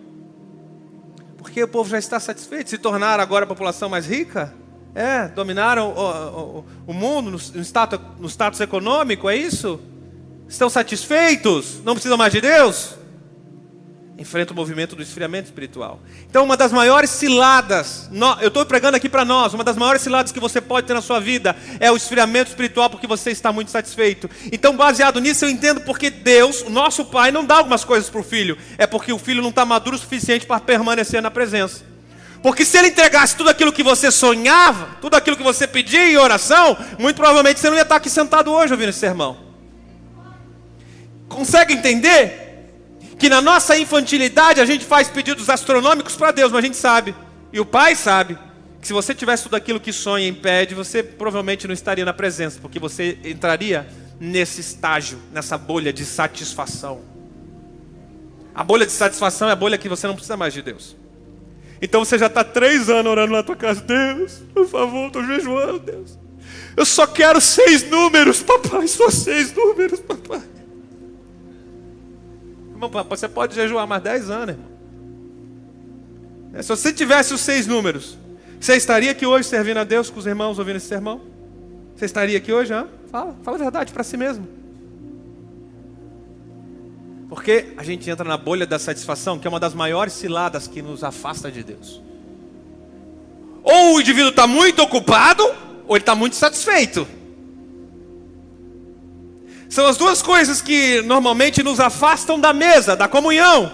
[1.36, 4.54] Porque o povo já está satisfeito, se tornar agora a população mais rica.
[4.94, 9.80] É, dominaram o, o, o mundo no, no, status, no status econômico, é isso?
[10.48, 11.80] Estão satisfeitos?
[11.84, 12.97] Não precisam mais de Deus?
[14.20, 16.00] Enfrenta o movimento do esfriamento espiritual.
[16.28, 20.32] Então, uma das maiores ciladas, eu estou pregando aqui para nós, uma das maiores ciladas
[20.32, 23.70] que você pode ter na sua vida é o esfriamento espiritual, porque você está muito
[23.70, 24.28] satisfeito.
[24.50, 28.20] Então, baseado nisso, eu entendo porque Deus, o nosso Pai, não dá algumas coisas para
[28.20, 31.84] o filho, é porque o filho não está maduro o suficiente para permanecer na presença.
[32.42, 36.16] Porque se ele entregasse tudo aquilo que você sonhava, tudo aquilo que você pedia em
[36.16, 39.36] oração, muito provavelmente você não ia estar aqui sentado hoje ouvindo esse sermão.
[41.28, 42.47] Consegue entender?
[43.18, 47.14] Que na nossa infantilidade a gente faz pedidos astronômicos para Deus, mas a gente sabe,
[47.52, 48.38] e o Pai sabe,
[48.80, 52.12] que se você tivesse tudo aquilo que sonha e impede, você provavelmente não estaria na
[52.12, 53.88] presença, porque você entraria
[54.20, 57.00] nesse estágio, nessa bolha de satisfação.
[58.54, 60.96] A bolha de satisfação é a bolha que você não precisa mais de Deus.
[61.80, 63.80] Então você já está três anos orando na tua casa.
[63.80, 66.18] Deus, por favor, estou jejuando, Deus.
[66.76, 68.88] Eu só quero seis números, papai.
[68.88, 70.42] Só seis números, papai.
[72.78, 74.70] Irmão, você pode jejuar mais dez anos, irmão.
[76.54, 78.16] É, se você tivesse os seis números,
[78.60, 81.20] você estaria aqui hoje servindo a Deus com os irmãos ouvindo esse sermão?
[81.96, 82.72] Você estaria aqui hoje?
[83.10, 84.46] Fala, fala a verdade para si mesmo.
[87.28, 90.80] Porque a gente entra na bolha da satisfação, que é uma das maiores ciladas que
[90.80, 92.00] nos afasta de Deus.
[93.62, 95.42] Ou o indivíduo está muito ocupado,
[95.86, 97.06] ou ele está muito satisfeito.
[99.68, 103.70] São as duas coisas que normalmente nos afastam da mesa, da comunhão.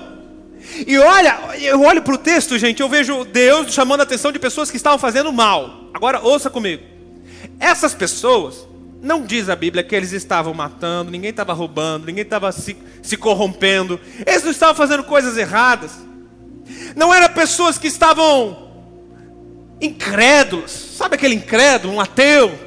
[0.87, 4.39] E olha, eu olho para o texto, gente, eu vejo Deus chamando a atenção de
[4.39, 5.85] pessoas que estavam fazendo mal.
[5.95, 6.83] Agora, ouça comigo.
[7.61, 8.67] Essas pessoas
[9.01, 13.17] não diz a Bíblia que eles estavam matando, ninguém estava roubando, ninguém estava se, se
[13.17, 14.01] corrompendo.
[14.27, 15.93] Eles não estavam fazendo coisas erradas.
[16.97, 18.71] Não eram pessoas que estavam
[19.81, 20.71] incrédulas.
[20.71, 22.64] Sabe aquele incrédulo, um ateu?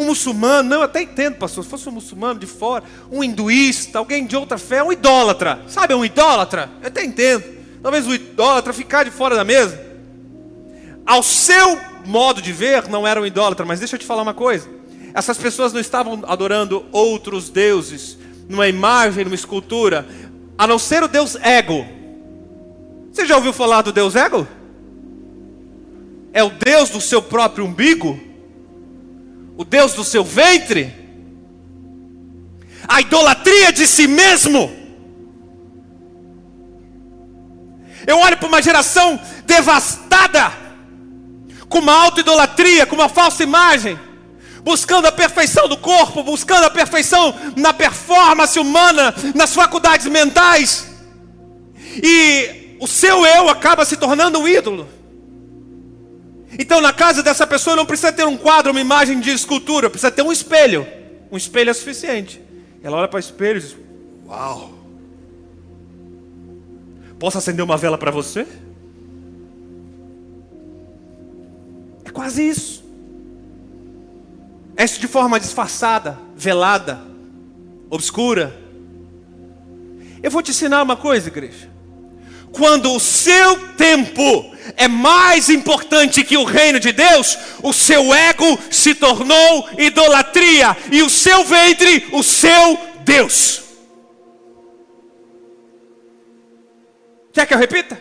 [0.00, 2.82] Um muçulmano, não, eu até entendo, pastor, se fosse um muçulmano de fora,
[3.12, 5.60] um hinduísta, alguém de outra fé, um idólatra.
[5.68, 6.70] Sabe um idólatra?
[6.80, 7.44] Eu até entendo.
[7.82, 9.78] Talvez o idólatra ficar de fora da mesa.
[11.04, 14.32] Ao seu modo de ver, não era um idólatra, mas deixa eu te falar uma
[14.32, 14.70] coisa.
[15.12, 18.16] Essas pessoas não estavam adorando outros deuses,
[18.48, 20.08] numa imagem, numa escultura,
[20.56, 21.86] a não ser o Deus ego.
[23.12, 24.48] Você já ouviu falar do Deus ego?
[26.32, 28.29] É o Deus do seu próprio umbigo?
[29.60, 30.90] O Deus do seu ventre?
[32.88, 34.74] A idolatria de si mesmo?
[38.06, 40.50] Eu olho para uma geração devastada,
[41.68, 43.98] com uma auto-idolatria, com uma falsa imagem
[44.62, 50.86] buscando a perfeição do corpo, buscando a perfeição na performance humana, nas faculdades mentais.
[52.02, 54.99] E o seu eu acaba se tornando um ídolo.
[56.58, 60.10] Então, na casa dessa pessoa não precisa ter um quadro, uma imagem de escultura, precisa
[60.10, 60.86] ter um espelho.
[61.30, 62.42] Um espelho é suficiente.
[62.82, 63.76] Ela olha para o espelho e diz:
[64.26, 64.72] Uau!
[67.18, 68.46] Posso acender uma vela para você?
[72.04, 72.82] É quase isso.
[74.76, 77.00] É de forma disfarçada, velada,
[77.90, 78.58] obscura.
[80.22, 81.68] Eu vou te ensinar uma coisa, igreja.
[82.50, 88.58] Quando o seu tempo é mais importante que o reino de Deus, o seu ego
[88.70, 93.62] se tornou idolatria e o seu ventre o seu Deus.
[97.32, 98.00] Quer que eu repita?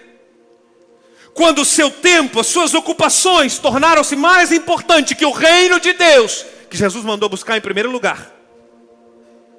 [1.34, 6.46] Quando o seu tempo, as suas ocupações tornaram-se mais importantes que o reino de Deus,
[6.70, 8.36] que Jesus mandou buscar em primeiro lugar.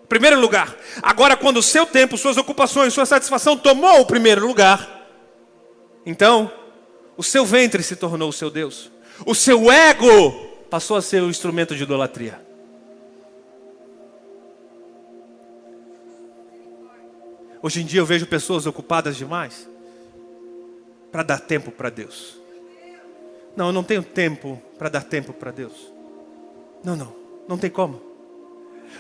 [0.08, 0.76] Primeiro lugar.
[1.00, 5.06] Agora, quando o seu tempo, suas ocupações, sua satisfação tomou o primeiro lugar,
[6.04, 6.52] então
[7.16, 8.90] o seu ventre se tornou o seu Deus.
[9.26, 10.32] O seu ego
[10.70, 12.40] passou a ser o instrumento de idolatria.
[17.62, 19.68] Hoje em dia eu vejo pessoas ocupadas demais
[21.12, 22.38] para dar tempo para Deus.
[23.54, 25.92] Não, eu não tenho tempo para dar tempo para Deus.
[26.82, 27.14] Não, não,
[27.46, 28.00] não tem como.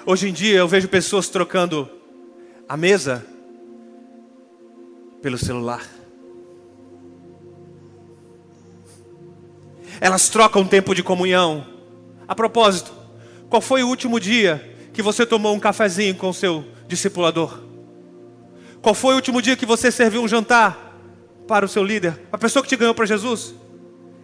[0.04, 1.88] Hoje em dia eu vejo pessoas trocando
[2.68, 3.24] a mesa
[5.22, 5.99] pelo celular.
[10.00, 11.66] Elas trocam tempo de comunhão.
[12.26, 12.92] A propósito,
[13.50, 17.60] qual foi o último dia que você tomou um cafezinho com o seu discipulador?
[18.80, 20.96] Qual foi o último dia que você serviu um jantar
[21.46, 22.18] para o seu líder?
[22.32, 23.54] A pessoa que te ganhou para Jesus?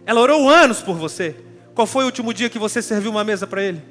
[0.05, 1.35] Ela orou anos por você.
[1.75, 3.83] Qual foi o último dia que você serviu uma mesa para ele?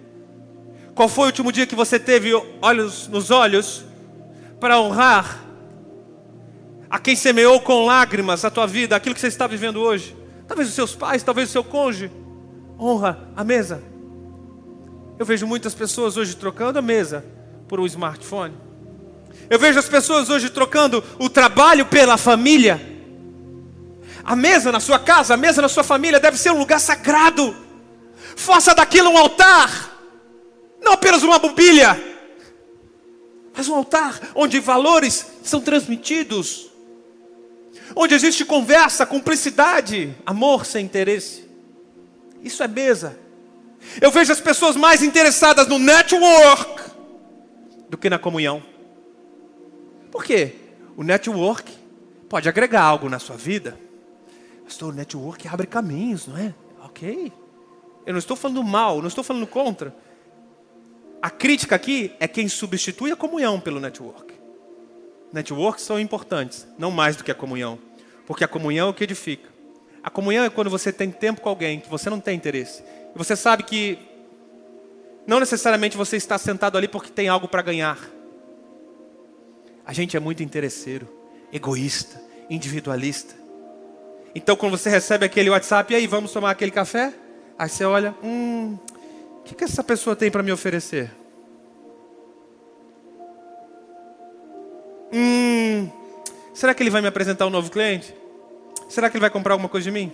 [0.92, 3.84] Qual foi o último dia que você teve olhos nos olhos
[4.58, 5.44] para honrar
[6.90, 10.16] a quem semeou com lágrimas a tua vida, aquilo que você está vivendo hoje?
[10.56, 12.10] Talvez os seus pais, talvez o seu cônjuge.
[12.80, 13.82] Honra a mesa.
[15.18, 17.22] Eu vejo muitas pessoas hoje trocando a mesa
[17.68, 18.54] por um smartphone.
[19.50, 22.80] Eu vejo as pessoas hoje trocando o trabalho pela família.
[24.24, 27.54] A mesa na sua casa, a mesa na sua família deve ser um lugar sagrado
[28.36, 29.98] faça daquilo um altar,
[30.80, 31.98] não apenas uma mobília,
[33.56, 36.70] mas um altar onde valores são transmitidos.
[37.96, 41.48] Onde existe conversa, cumplicidade, amor sem interesse.
[42.42, 43.18] Isso é mesa.
[44.00, 46.90] Eu vejo as pessoas mais interessadas no network
[47.88, 48.62] do que na comunhão.
[50.12, 50.54] Por quê?
[50.94, 51.72] O network
[52.28, 53.78] pode agregar algo na sua vida.
[54.64, 56.54] Pastor, o network abre caminhos, não é?
[56.82, 57.32] Ok.
[58.04, 59.94] Eu não estou falando mal, não estou falando contra.
[61.22, 64.34] A crítica aqui é quem substitui a comunhão pelo network.
[65.32, 67.78] Networks são importantes, não mais do que a comunhão.
[68.26, 69.48] Porque a comunhão é o que edifica.
[70.02, 72.82] A comunhão é quando você tem tempo com alguém que você não tem interesse.
[73.14, 73.98] E você sabe que
[75.26, 77.98] não necessariamente você está sentado ali porque tem algo para ganhar.
[79.84, 81.08] A gente é muito interesseiro,
[81.52, 83.34] egoísta, individualista.
[84.34, 87.12] Então, quando você recebe aquele WhatsApp, e aí, vamos tomar aquele café?
[87.58, 88.78] Aí você olha, hum,
[89.38, 91.10] o que, que essa pessoa tem para me oferecer?
[95.18, 95.88] Hum,
[96.52, 98.14] será que ele vai me apresentar um novo cliente?
[98.86, 100.12] Será que ele vai comprar alguma coisa de mim?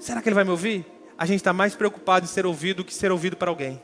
[0.00, 0.86] Será que ele vai me ouvir?
[1.18, 3.80] A gente está mais preocupado em ser ouvido do que ser ouvido para alguém.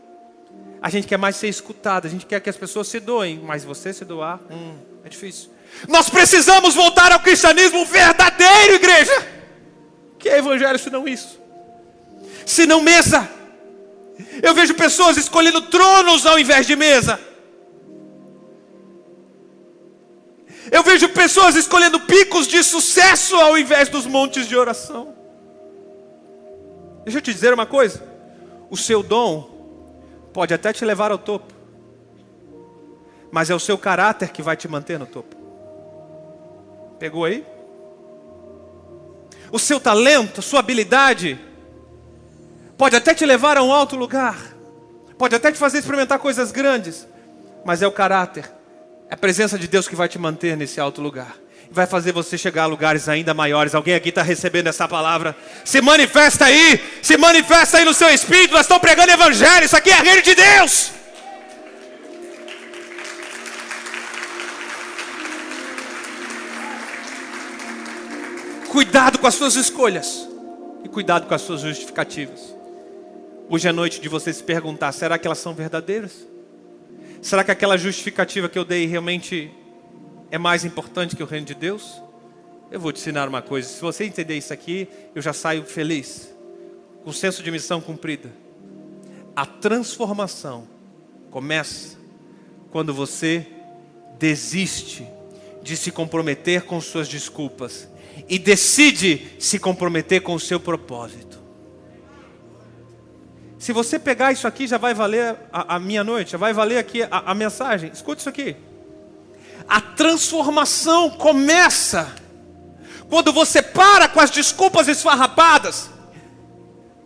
[0.81, 3.63] A gente quer mais ser escutado, a gente quer que as pessoas se doem, mas
[3.63, 5.51] você se doar, hum, é difícil.
[5.87, 9.29] Nós precisamos voltar ao cristianismo verdadeiro, igreja.
[10.19, 11.39] Que é evangelho se não isso?
[12.47, 13.29] Se não mesa.
[14.43, 17.21] Eu vejo pessoas escolhendo tronos ao invés de mesa.
[20.71, 25.15] Eu vejo pessoas escolhendo picos de sucesso ao invés dos montes de oração.
[27.05, 28.03] Deixa eu te dizer uma coisa:
[28.71, 29.51] o seu dom
[30.33, 31.53] pode até te levar ao topo,
[33.33, 35.35] mas é o seu caráter que vai te manter no topo.
[37.01, 37.45] Pegou aí?
[39.51, 41.41] O seu talento, a sua habilidade,
[42.79, 44.39] pode até te levar a um alto lugar,
[45.19, 47.09] pode até te fazer experimentar coisas grandes,
[47.65, 48.60] mas é o caráter
[49.11, 51.37] é a presença de Deus que vai te manter nesse alto lugar.
[51.69, 53.75] Vai fazer você chegar a lugares ainda maiores.
[53.75, 55.37] Alguém aqui está recebendo essa palavra?
[55.65, 58.53] Se manifesta aí, se manifesta aí no seu espírito.
[58.53, 59.65] Nós estamos pregando evangelho.
[59.65, 60.93] Isso aqui é reino de Deus.
[68.69, 70.29] Cuidado com as suas escolhas
[70.85, 72.55] e cuidado com as suas justificativas.
[73.49, 76.30] Hoje é noite de você se perguntar: será que elas são verdadeiras?
[77.23, 79.53] Será que aquela justificativa que eu dei realmente
[80.31, 82.01] é mais importante que o reino de Deus?
[82.71, 86.35] Eu vou te ensinar uma coisa: se você entender isso aqui, eu já saio feliz,
[87.05, 88.33] com senso de missão cumprida.
[89.37, 90.67] A transformação
[91.31, 91.99] começa
[92.71, 93.47] quando você
[94.19, 95.07] desiste
[95.63, 97.89] de se comprometer com suas desculpas
[98.29, 101.30] e decide se comprometer com o seu propósito.
[103.61, 106.79] Se você pegar isso aqui, já vai valer a, a minha noite, já vai valer
[106.79, 107.91] aqui a, a mensagem.
[107.93, 108.57] Escute isso aqui.
[109.69, 112.11] A transformação começa
[113.11, 115.91] quando você para com as desculpas esfarrapadas,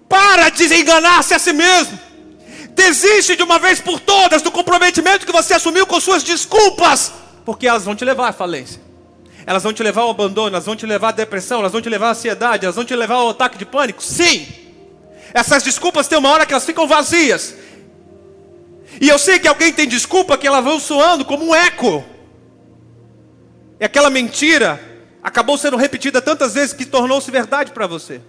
[0.09, 1.99] para de enganar-se a si mesmo,
[2.71, 7.13] desiste de uma vez por todas do comprometimento que você assumiu com suas desculpas,
[7.45, 8.81] porque elas vão te levar à falência,
[9.45, 11.89] elas vão te levar ao abandono, elas vão te levar à depressão, elas vão te
[11.89, 14.01] levar à ansiedade, elas vão te levar ao ataque de pânico.
[14.01, 14.47] Sim,
[15.35, 17.57] essas desculpas tem uma hora que elas ficam vazias.
[19.01, 22.05] E eu sei que alguém tem desculpa que elas vão soando como um eco.
[23.81, 24.81] E aquela mentira
[25.21, 28.21] acabou sendo repetida tantas vezes que tornou-se verdade para você.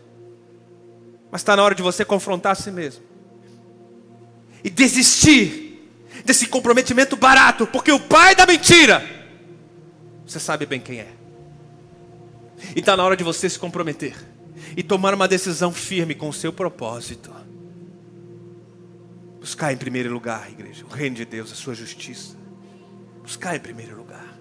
[1.30, 3.04] Mas está na hora de você confrontar a si mesmo.
[4.64, 5.88] E desistir
[6.26, 9.06] desse comprometimento barato, porque o pai da mentira,
[10.26, 11.08] você sabe bem quem é.
[12.76, 14.35] E está na hora de você se comprometer
[14.76, 17.32] e tomar uma decisão firme com o seu propósito.
[19.40, 22.36] Buscar em primeiro lugar, igreja, o reino de Deus, a sua justiça.
[23.22, 24.38] Buscar em primeiro lugar.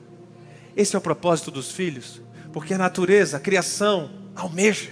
[0.76, 2.20] Esse é o propósito dos filhos,
[2.52, 4.90] porque a natureza, a criação, almeja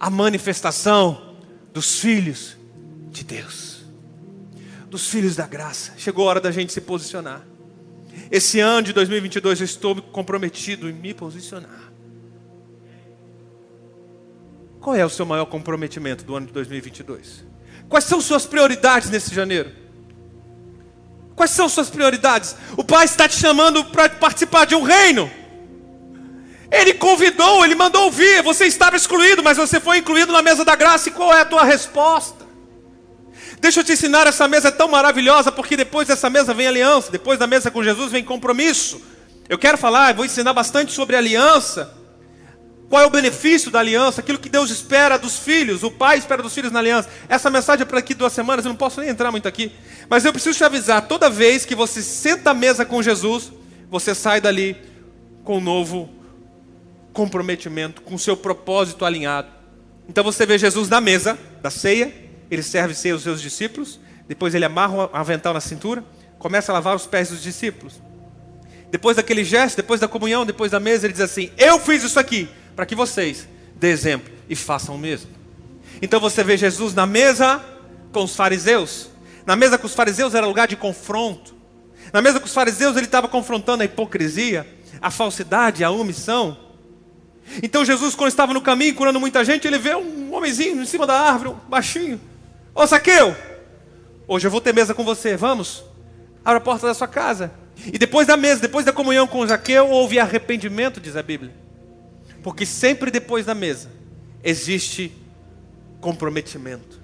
[0.00, 1.36] a manifestação
[1.72, 2.56] dos filhos
[3.10, 3.84] de Deus,
[4.88, 5.92] dos filhos da graça.
[5.98, 7.46] Chegou a hora da gente se posicionar.
[8.30, 11.89] Esse ano de 2022 eu estou comprometido em me posicionar.
[14.80, 17.44] Qual é o seu maior comprometimento do ano de 2022?
[17.88, 19.70] Quais são suas prioridades nesse janeiro?
[21.36, 22.56] Quais são suas prioridades?
[22.76, 25.30] O Pai está te chamando para participar de um reino.
[26.70, 28.42] Ele convidou, ele mandou ouvir.
[28.42, 31.08] Você estava excluído, mas você foi incluído na mesa da graça.
[31.08, 32.46] E qual é a tua resposta?
[33.60, 37.12] Deixa eu te ensinar, essa mesa é tão maravilhosa, porque depois dessa mesa vem aliança,
[37.12, 39.02] depois da mesa com Jesus vem compromisso.
[39.48, 41.99] Eu quero falar, vou ensinar bastante sobre aliança.
[42.90, 44.20] Qual é o benefício da aliança?
[44.20, 47.08] Aquilo que Deus espera dos filhos, o pai espera dos filhos na aliança.
[47.28, 49.70] Essa mensagem é para aqui duas semanas, eu não posso nem entrar muito aqui.
[50.08, 53.52] Mas eu preciso te avisar: toda vez que você senta à mesa com Jesus,
[53.88, 54.76] você sai dali
[55.44, 56.10] com um novo
[57.12, 59.46] comprometimento, com o seu propósito alinhado.
[60.08, 62.12] Então você vê Jesus na mesa da ceia,
[62.50, 66.02] ele serve ceia aos seus discípulos, depois ele amarra um avental na cintura,
[66.40, 68.02] começa a lavar os pés dos discípulos.
[68.90, 72.18] Depois daquele gesto, depois da comunhão, depois da mesa, ele diz assim: Eu fiz isso
[72.18, 72.48] aqui
[72.80, 75.30] para que vocês dê exemplo e façam o mesmo.
[76.00, 77.62] Então você vê Jesus na mesa
[78.10, 79.10] com os fariseus.
[79.44, 81.54] Na mesa com os fariseus era lugar de confronto.
[82.10, 84.66] Na mesa com os fariseus ele estava confrontando a hipocrisia,
[84.98, 86.56] a falsidade, a omissão.
[87.62, 91.06] Então Jesus, quando estava no caminho curando muita gente, ele vê um homenzinho em cima
[91.06, 92.18] da árvore, um baixinho.
[92.74, 93.36] Ô Saqueu,
[94.26, 95.84] hoje eu vou ter mesa com você, vamos?
[96.42, 97.52] Abra a porta da sua casa.
[97.92, 101.68] E depois da mesa, depois da comunhão com Zaqueu, houve arrependimento, diz a Bíblia.
[102.42, 103.90] Porque sempre depois da mesa
[104.42, 105.12] existe
[106.00, 107.00] comprometimento.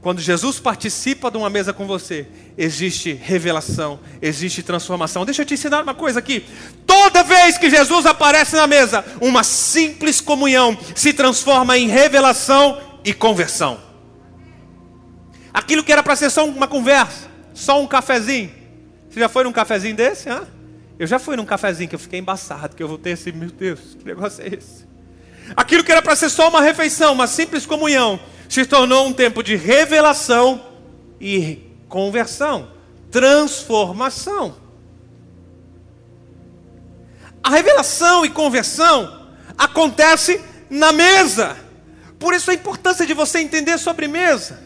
[0.00, 2.26] Quando Jesus participa de uma mesa com você,
[2.58, 5.24] existe revelação, existe transformação.
[5.24, 6.44] Deixa eu te ensinar uma coisa aqui.
[6.86, 13.14] Toda vez que Jesus aparece na mesa, uma simples comunhão se transforma em revelação e
[13.14, 13.80] conversão.
[15.54, 18.52] Aquilo que era para ser só uma conversa, só um cafezinho.
[19.08, 20.28] Você já foi num cafezinho desse?
[20.28, 20.46] Hã?
[20.98, 23.80] Eu já fui num cafezinho que eu fiquei embaçado, que eu voltei assim, meu Deus,
[23.98, 24.86] que negócio é esse?
[25.56, 28.18] Aquilo que era para ser só uma refeição, uma simples comunhão,
[28.48, 30.64] se tornou um tempo de revelação
[31.20, 32.70] e conversão,
[33.10, 34.56] transformação.
[37.42, 39.28] A revelação e conversão
[39.58, 40.40] acontece
[40.70, 41.56] na mesa.
[42.18, 44.62] Por isso a importância de você entender sobre mesa.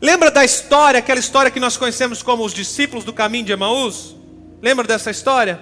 [0.00, 4.17] Lembra da história, aquela história que nós conhecemos como os discípulos do caminho de Emaús?
[4.60, 5.60] Lembra dessa história?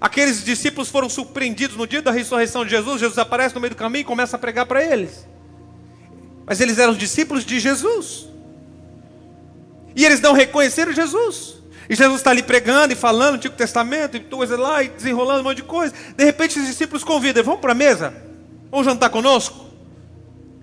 [0.00, 3.00] Aqueles discípulos foram surpreendidos no dia da ressurreição de Jesus.
[3.00, 5.26] Jesus aparece no meio do caminho e começa a pregar para eles.
[6.46, 8.26] Mas eles eram discípulos de Jesus.
[9.94, 11.56] E eles não reconheceram Jesus.
[11.88, 15.44] E Jesus está ali pregando e falando, Antigo Testamento, e coisa lá, e desenrolando um
[15.44, 15.92] monte de coisa.
[16.16, 18.14] De repente os discípulos convidam, vamos para a mesa?
[18.70, 19.66] Vamos jantar conosco?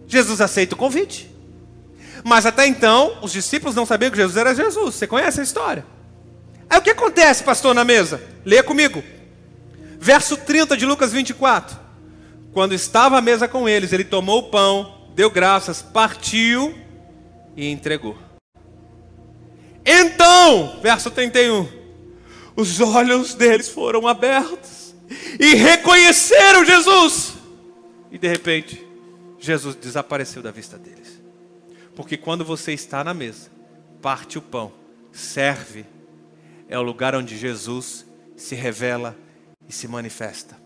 [0.08, 1.30] Jesus aceita o convite.
[2.24, 4.96] Mas até então, os discípulos não sabiam que Jesus era Jesus.
[4.96, 5.86] Você conhece a história?
[6.70, 8.22] Aí o que acontece, pastor, na mesa?
[8.46, 9.04] Leia comigo.
[10.00, 11.78] Verso 30 de Lucas 24.
[12.52, 16.76] Quando estava à mesa com eles, ele tomou o pão, deu graças, partiu
[17.56, 18.18] e entregou.
[19.86, 21.68] Então, verso 31,
[22.56, 24.94] os olhos deles foram abertos
[25.40, 27.36] e reconheceram Jesus.
[28.12, 28.86] E de repente,
[29.40, 31.22] Jesus desapareceu da vista deles.
[31.96, 33.50] Porque quando você está na mesa,
[34.02, 34.74] parte o pão,
[35.12, 35.86] serve,
[36.70, 38.06] é o lugar onde Jesus
[38.36, 39.16] se revela
[39.68, 40.58] e se manifesta.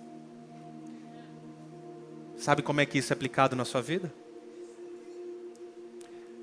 [2.37, 4.11] Sabe como é que isso é aplicado na sua vida?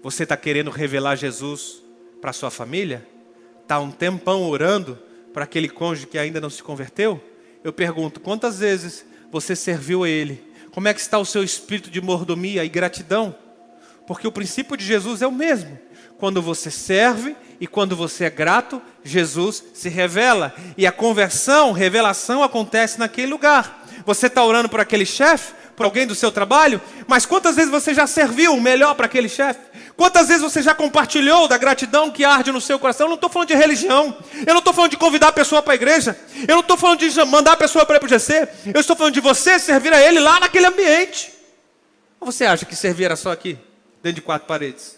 [0.03, 1.83] Você está querendo revelar Jesus
[2.21, 3.07] para sua família?
[3.63, 4.99] Está um tempão orando
[5.35, 7.21] para aquele cônjuge que ainda não se converteu?
[7.65, 10.43] Eu pergunto, quantas vezes você serviu a Ele?
[10.71, 13.35] Como é que está o seu espírito de mordomia e gratidão?
[14.07, 15.77] Porque o princípio de Jesus é o mesmo.
[16.19, 20.55] Quando você serve e quando você é grato, Jesus se revela.
[20.77, 23.87] E a conversão, revelação acontece naquele lugar.
[24.05, 27.95] Você está orando por aquele chefe, por alguém do seu trabalho, mas quantas vezes você
[27.95, 29.61] já serviu o melhor para aquele chefe?
[29.97, 33.07] Quantas vezes você já compartilhou da gratidão que arde no seu coração?
[33.07, 34.17] Eu não estou falando de religião.
[34.45, 36.19] Eu não estou falando de convidar a pessoa para a igreja.
[36.49, 38.49] Eu não estou falando de mandar a pessoa para ir para o GC.
[38.75, 41.33] Eu estou falando de você servir a Ele lá naquele ambiente.
[42.21, 43.57] Ou você acha que servir era só aqui,
[44.03, 44.98] dentro de quatro paredes?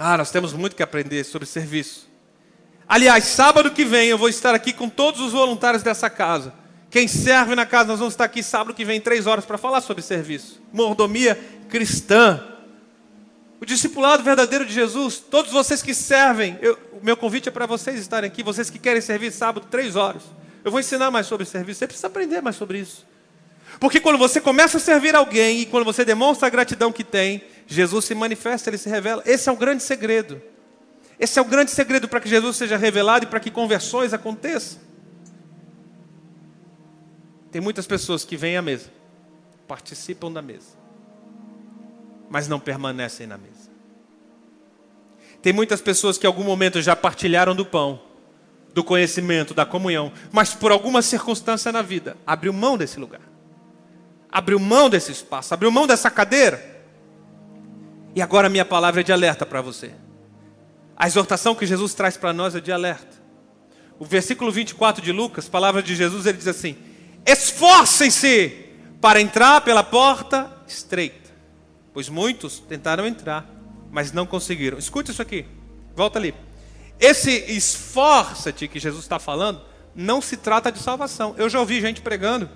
[0.00, 2.08] Ah, nós temos muito que aprender sobre serviço.
[2.88, 6.54] Aliás, sábado que vem eu vou estar aqui com todos os voluntários dessa casa.
[6.88, 9.80] Quem serve na casa, nós vamos estar aqui sábado que vem, três horas, para falar
[9.80, 10.62] sobre serviço.
[10.72, 11.34] Mordomia
[11.68, 12.40] cristã.
[13.60, 17.66] O discipulado verdadeiro de Jesus, todos vocês que servem, eu, o meu convite é para
[17.66, 20.22] vocês estarem aqui, vocês que querem servir sábado, três horas.
[20.64, 23.04] Eu vou ensinar mais sobre serviço, você precisa aprender mais sobre isso.
[23.80, 27.42] Porque quando você começa a servir alguém e quando você demonstra a gratidão que tem,
[27.70, 29.22] Jesus se manifesta, ele se revela.
[29.26, 30.40] Esse é o grande segredo.
[31.20, 34.80] Esse é o grande segredo para que Jesus seja revelado e para que conversões aconteçam.
[37.52, 38.90] Tem muitas pessoas que vêm à mesa,
[39.66, 40.76] participam da mesa,
[42.30, 43.68] mas não permanecem na mesa.
[45.42, 48.00] Tem muitas pessoas que em algum momento já partilharam do pão,
[48.72, 53.20] do conhecimento, da comunhão, mas por alguma circunstância na vida abriu mão desse lugar,
[54.30, 56.77] abriu mão desse espaço, abriu mão dessa cadeira.
[58.18, 59.92] E agora minha palavra é de alerta para você.
[60.96, 63.16] A exortação que Jesus traz para nós é de alerta.
[63.96, 66.76] O versículo 24 de Lucas, palavra de Jesus, ele diz assim:
[67.24, 71.30] Esforcem-se para entrar pela porta estreita,
[71.94, 73.48] pois muitos tentaram entrar,
[73.88, 74.78] mas não conseguiram.
[74.78, 75.46] Escute isso aqui,
[75.94, 76.34] volta ali.
[76.98, 79.60] Esse esforça-te que Jesus está falando,
[79.94, 81.36] não se trata de salvação.
[81.38, 82.50] Eu já ouvi gente pregando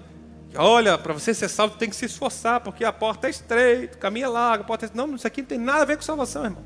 [0.54, 3.98] Olha, para você ser salvo, tem que se esforçar, porque a porta é estreita, o
[3.98, 4.90] caminho é largo, a porta é...
[4.92, 6.62] Não, isso aqui não tem nada a ver com salvação, irmão.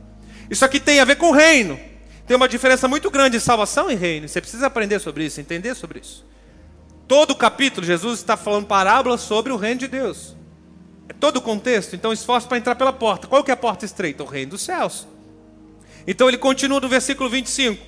[0.50, 1.78] Isso aqui tem a ver com o reino.
[2.26, 4.28] Tem uma diferença muito grande de salvação e reino.
[4.28, 6.26] Você precisa aprender sobre isso, entender sobre isso.
[7.06, 10.34] Todo o capítulo, Jesus está falando parábolas sobre o reino de Deus.
[11.08, 11.94] É todo o contexto.
[11.94, 13.28] Então, esforço para entrar pela porta.
[13.28, 14.24] Qual que é a porta estreita?
[14.24, 15.06] O reino dos céus.
[16.04, 17.80] Então, ele continua no versículo 25.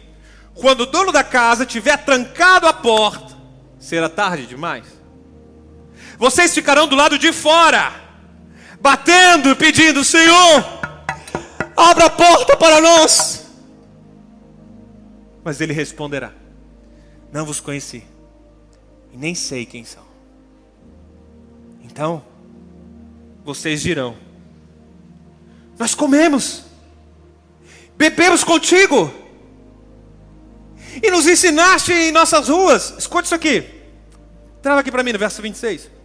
[0.54, 3.36] Quando o dono da casa tiver trancado a porta,
[3.80, 4.97] será tarde demais.
[6.18, 7.92] Vocês ficarão do lado de fora,
[8.80, 10.64] batendo e pedindo: Senhor,
[11.76, 13.46] abra a porta para nós.
[15.44, 16.32] Mas ele responderá:
[17.32, 18.04] Não vos conheci,
[19.12, 20.02] e nem sei quem são.
[21.84, 22.24] Então,
[23.44, 24.16] vocês dirão:
[25.78, 26.64] Nós comemos,
[27.96, 29.08] bebemos contigo,
[31.00, 32.92] e nos ensinaste em nossas ruas.
[32.98, 33.64] Escute isso aqui,
[34.60, 35.97] trava aqui para mim no verso 26.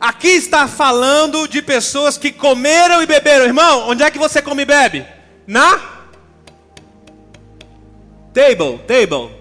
[0.00, 3.44] Aqui está falando de pessoas que comeram e beberam.
[3.44, 5.06] Irmão, onde é que você come e bebe?
[5.46, 5.98] Na
[8.38, 9.36] Table, table.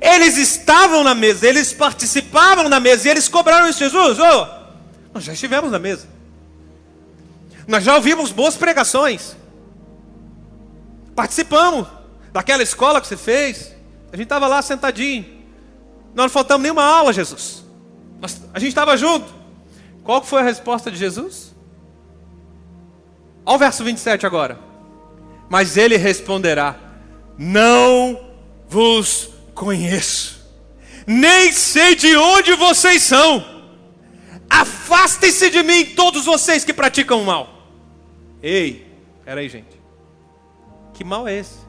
[0.00, 3.78] Eles estavam na mesa, eles participavam na mesa e eles cobraram isso.
[3.78, 4.48] Jesus, oh,
[5.14, 6.08] nós já estivemos na mesa.
[7.66, 9.36] Nós já ouvimos boas pregações.
[11.14, 11.86] Participamos
[12.32, 13.72] daquela escola que você fez.
[14.12, 15.41] A gente estava lá sentadinho.
[16.14, 17.64] Nós não faltamos nenhuma aula, Jesus.
[18.20, 19.32] Nós, a gente estava junto.
[20.04, 21.54] Qual foi a resposta de Jesus?
[23.44, 24.58] Olha o verso 27 agora.
[25.48, 26.76] Mas ele responderá:
[27.38, 28.20] Não
[28.68, 30.40] vos conheço,
[31.06, 33.44] nem sei de onde vocês são.
[34.48, 37.48] Afastem-se de mim, todos vocês que praticam o mal.
[38.42, 38.86] Ei,
[39.24, 39.80] peraí, gente.
[40.92, 41.61] Que mal é esse?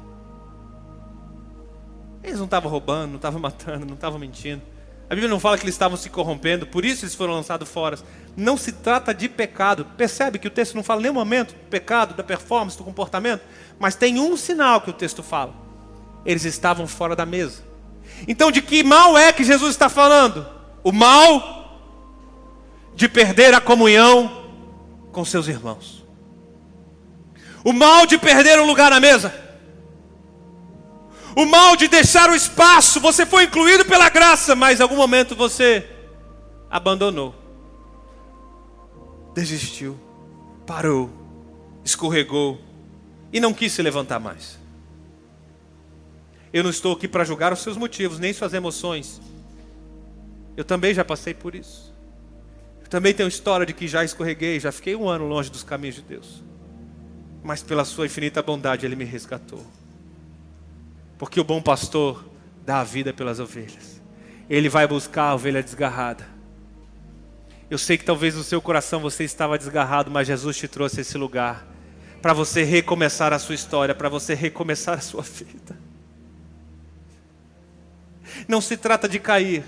[2.23, 4.61] Eles não estavam roubando, não estavam matando, não estavam mentindo.
[5.09, 7.99] A Bíblia não fala que eles estavam se corrompendo, por isso eles foram lançados fora.
[8.35, 9.85] Não se trata de pecado.
[9.97, 13.41] Percebe que o texto não fala em nenhum momento do pecado, da performance, do comportamento,
[13.77, 15.53] mas tem um sinal que o texto fala.
[16.25, 17.63] Eles estavam fora da mesa.
[18.27, 20.47] Então, de que mal é que Jesus está falando?
[20.83, 21.53] O mal
[22.95, 24.45] de perder a comunhão
[25.11, 26.03] com seus irmãos.
[27.63, 29.42] O mal de perder um lugar na mesa.
[31.35, 32.99] O mal de deixar o espaço.
[32.99, 35.87] Você foi incluído pela graça, mas em algum momento você
[36.69, 37.43] abandonou
[39.33, 39.99] desistiu,
[40.65, 41.09] parou,
[41.83, 42.61] escorregou
[43.31, 44.59] e não quis se levantar mais.
[46.53, 49.19] Eu não estou aqui para julgar os seus motivos, nem suas emoções.
[50.55, 51.91] Eu também já passei por isso.
[52.81, 55.95] Eu também tenho história de que já escorreguei, já fiquei um ano longe dos caminhos
[55.95, 56.43] de Deus.
[57.43, 59.65] Mas pela sua infinita bondade ele me resgatou.
[61.23, 62.21] Porque o bom pastor
[62.65, 64.01] dá a vida pelas ovelhas.
[64.49, 66.27] Ele vai buscar a ovelha desgarrada.
[67.69, 71.17] Eu sei que talvez no seu coração você estava desgarrado, mas Jesus te trouxe esse
[71.17, 71.65] lugar
[72.21, 75.79] para você recomeçar a sua história, para você recomeçar a sua vida.
[78.45, 79.63] Não se trata de cair,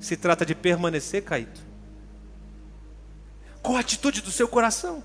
[0.00, 1.60] se trata de permanecer caído.
[3.62, 5.04] Qual a atitude do seu coração?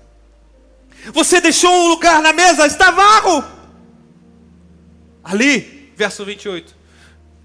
[1.12, 3.44] Você deixou um lugar na mesa, está vago.
[5.22, 6.76] Ali, verso 28.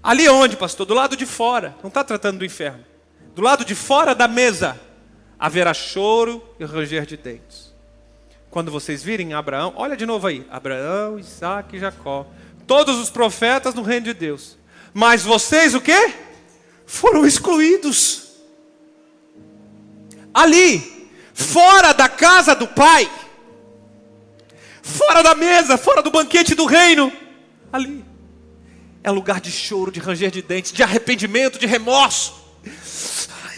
[0.00, 0.86] Ali onde, pastor?
[0.86, 1.74] Do lado de fora.
[1.82, 2.92] Não está tratando do inferno
[3.34, 4.78] do lado de fora da mesa,
[5.38, 7.72] haverá choro e ranger de dentes.
[8.50, 12.26] Quando vocês virem Abraão, olha de novo aí: Abraão, Isaac e Jacó.
[12.66, 14.58] Todos os profetas no reino de Deus.
[14.94, 16.14] Mas vocês o quê?
[16.86, 18.32] Foram excluídos.
[20.34, 23.10] Ali, fora da casa do Pai,
[24.82, 27.12] fora da mesa, fora do banquete do reino,
[27.72, 28.04] ali
[29.04, 32.34] é lugar de choro, de ranger de dentes, de arrependimento, de remorso.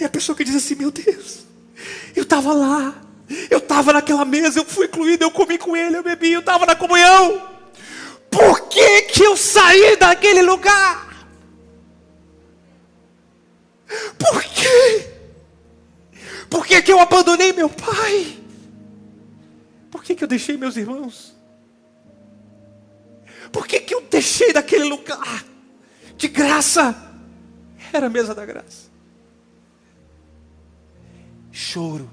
[0.00, 1.40] E a pessoa que diz assim: Meu Deus,
[2.16, 2.94] eu estava lá,
[3.50, 6.66] eu estava naquela mesa, eu fui incluído, eu comi com ele, eu bebi, eu estava
[6.66, 7.50] na comunhão.
[8.30, 11.28] Por que, que eu saí daquele lugar?
[14.18, 15.10] Por quê?
[16.48, 18.38] Por que, que eu abandonei meu pai?
[19.90, 21.33] Por que, que eu deixei meus irmãos?
[23.54, 25.42] Por que, que eu deixei daquele lugar
[26.14, 26.94] de graça?
[27.90, 28.92] Era a mesa da graça
[31.54, 32.10] choro,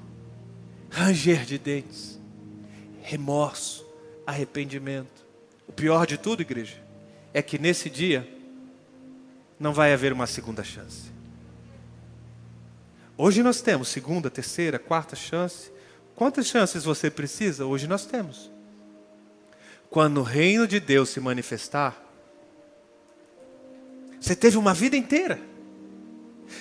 [0.92, 2.20] ranger de dentes,
[3.02, 3.84] remorso,
[4.26, 5.26] arrependimento.
[5.68, 6.78] O pior de tudo, igreja,
[7.34, 8.28] é que nesse dia
[9.60, 11.10] não vai haver uma segunda chance.
[13.18, 15.72] Hoje nós temos segunda, terceira, quarta chance.
[16.16, 17.66] Quantas chances você precisa?
[17.66, 18.52] Hoje nós temos.
[19.92, 22.02] Quando o reino de Deus se manifestar,
[24.22, 25.39] Você teve uma vida inteira.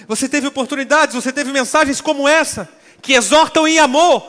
[0.09, 2.67] Você teve oportunidades, você teve mensagens como essa,
[3.03, 4.25] que exortam em amor.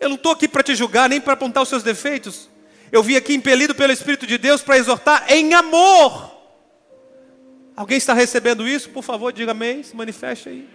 [0.00, 2.48] Eu não estou aqui para te julgar, nem para apontar os seus defeitos.
[2.90, 6.32] Eu vim aqui impelido pelo Espírito de Deus para exortar em amor.
[7.76, 8.88] Alguém está recebendo isso?
[8.88, 10.68] Por favor, diga amém, se manifeste aí.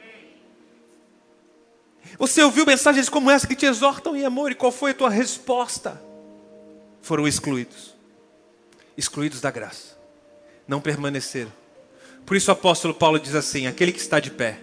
[2.19, 5.09] Você ouviu mensagens como essa que te exortam em amor, e qual foi a tua
[5.09, 6.06] resposta?
[7.07, 7.95] Foram excluídos
[8.97, 9.97] excluídos da graça,
[10.67, 11.53] não permaneceram.
[12.25, 14.59] Por isso o apóstolo Paulo diz assim: aquele que está de pé,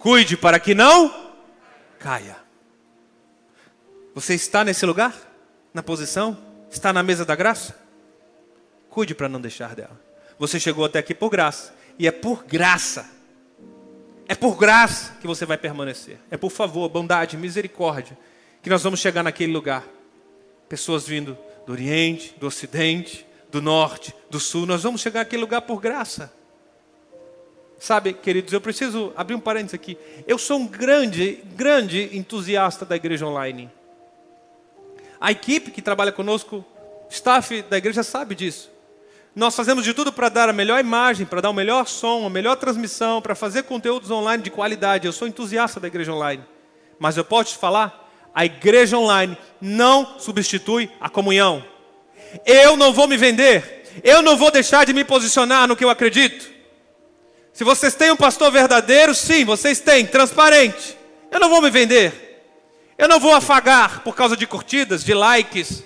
[0.00, 1.32] cuide para que não
[2.00, 2.36] caia.
[4.16, 5.14] Você está nesse lugar?
[5.72, 6.36] Na posição?
[6.72, 7.78] Está na mesa da graça?
[8.90, 10.00] Cuide para não deixar dela.
[10.36, 13.14] Você chegou até aqui por graça, e é por graça
[14.26, 16.18] é por graça que você vai permanecer.
[16.32, 18.18] É por favor, bondade, misericórdia,
[18.60, 19.84] que nós vamos chegar naquele lugar.
[20.68, 21.36] Pessoas vindo
[21.66, 26.32] do Oriente, do Ocidente, do Norte, do Sul, nós vamos chegar naquele lugar por graça.
[27.78, 29.98] Sabe, queridos, eu preciso abrir um parênteses aqui.
[30.26, 33.70] Eu sou um grande, grande entusiasta da igreja online.
[35.20, 36.64] A equipe que trabalha conosco,
[37.10, 38.70] staff da igreja, sabe disso.
[39.34, 42.30] Nós fazemos de tudo para dar a melhor imagem, para dar o melhor som, a
[42.30, 45.06] melhor transmissão, para fazer conteúdos online de qualidade.
[45.06, 46.44] Eu sou entusiasta da igreja online.
[46.98, 48.03] Mas eu posso te falar,
[48.34, 51.64] a igreja online não substitui a comunhão.
[52.44, 53.84] Eu não vou me vender.
[54.02, 56.52] Eu não vou deixar de me posicionar no que eu acredito.
[57.52, 60.98] Se vocês têm um pastor verdadeiro, sim, vocês têm, transparente.
[61.30, 62.42] Eu não vou me vender.
[62.98, 65.84] Eu não vou afagar por causa de curtidas, de likes,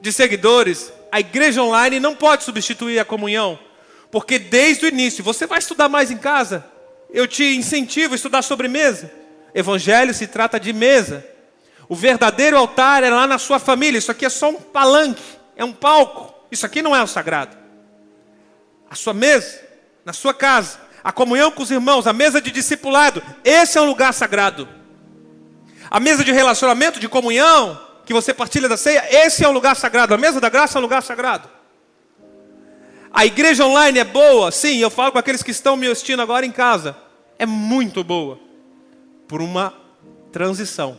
[0.00, 3.58] de seguidores a igreja online não pode substituir a comunhão,
[4.10, 6.64] porque desde o início, você vai estudar mais em casa,
[7.10, 9.10] eu te incentivo a estudar sobre mesa.
[9.54, 11.26] Evangelho se trata de mesa.
[11.88, 13.98] O verdadeiro altar é lá na sua família.
[13.98, 15.22] Isso aqui é só um palanque,
[15.56, 16.34] é um palco.
[16.50, 17.56] Isso aqui não é o sagrado.
[18.90, 19.60] A sua mesa,
[20.04, 23.86] na sua casa, a comunhão com os irmãos, a mesa de discipulado, esse é um
[23.86, 24.68] lugar sagrado.
[25.90, 29.76] A mesa de relacionamento, de comunhão, que você partilha da ceia, esse é um lugar
[29.76, 30.14] sagrado.
[30.14, 31.48] A mesa da graça é um lugar sagrado.
[33.10, 36.44] A igreja online é boa, sim, eu falo com aqueles que estão me assistindo agora
[36.44, 36.96] em casa.
[37.38, 38.38] É muito boa.
[39.26, 39.72] Por uma
[40.30, 40.98] transição,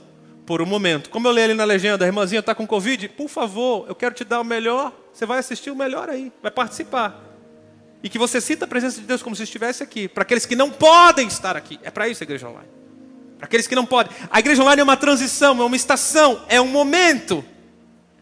[0.49, 1.11] por um momento.
[1.11, 4.15] Como eu leio ali na legenda, a irmãzinha está com Covid, por favor, eu quero
[4.15, 4.91] te dar o melhor.
[5.13, 7.23] Você vai assistir o melhor aí, vai participar.
[8.01, 10.07] E que você sinta a presença de Deus como se estivesse aqui.
[10.07, 11.79] Para aqueles que não podem estar aqui.
[11.83, 12.67] É para isso a igreja online.
[13.37, 14.11] Para aqueles que não podem.
[14.31, 17.45] A igreja online é uma transição, é uma estação, é um momento,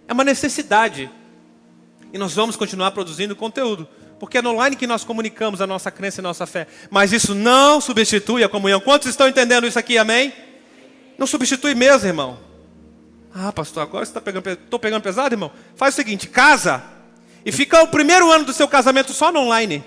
[0.06, 1.10] é uma necessidade.
[2.12, 3.88] E nós vamos continuar produzindo conteúdo.
[4.20, 6.68] Porque é no online que nós comunicamos a nossa crença e a nossa fé.
[6.90, 8.82] Mas isso não substitui a comunhão.
[8.82, 9.98] Quantos estão entendendo isso aqui?
[9.98, 10.34] Amém?
[11.18, 12.40] Não substitui mesmo, irmão.
[13.34, 15.52] Ah, pastor, agora você está pegando, estou pegando pesado, irmão?
[15.76, 16.84] Faz o seguinte: casa
[17.46, 19.84] e fica o primeiro ano do seu casamento só no online.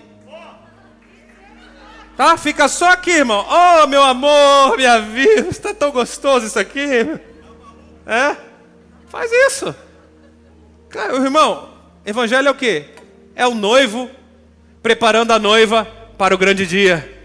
[2.16, 2.36] Tá?
[2.36, 3.46] Fica só aqui, irmão.
[3.48, 7.18] Oh, meu amor, minha vida, está tão gostoso isso aqui.
[8.06, 8.36] É?
[9.08, 9.74] Faz isso.
[10.90, 11.70] Cara, irmão,
[12.04, 12.86] evangelho é o quê?
[13.34, 14.10] É o noivo
[14.82, 15.86] preparando a noiva
[16.18, 17.19] para o grande dia.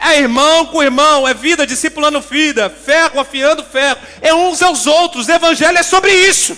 [0.00, 5.28] É irmão com irmão, é vida discipulando vida, ferro afiando ferro, é uns aos outros.
[5.28, 6.56] Evangelho é sobre isso.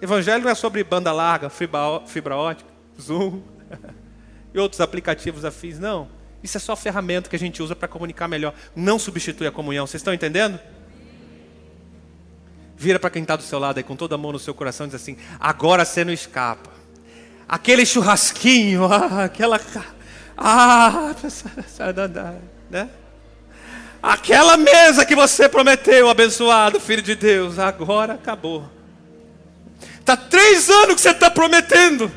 [0.00, 3.42] Evangelho não é sobre banda larga, fibra, fibra ótica, Zoom
[4.54, 5.78] e outros aplicativos afins.
[5.78, 6.08] Não.
[6.42, 8.54] Isso é só ferramenta que a gente usa para comunicar melhor.
[8.74, 9.86] Não substitui a comunhão.
[9.86, 10.58] Vocês estão entendendo?
[12.74, 14.86] Vira para quem está do seu lado aí com toda a mão no seu coração
[14.86, 16.70] e diz assim: agora você não escapa.
[17.46, 19.60] Aquele churrasquinho, ah, aquela.
[20.36, 21.14] Ah,
[22.70, 22.88] né?
[24.02, 28.68] Aquela mesa que você prometeu, abençoado, filho de Deus, agora acabou.
[29.98, 32.10] Está três anos que você está prometendo.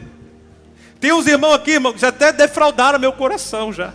[1.00, 3.94] Tem uns irmãos aqui, irmão, que já até defraudaram meu coração já.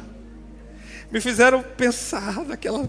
[1.11, 2.89] Me fizeram pensar naquela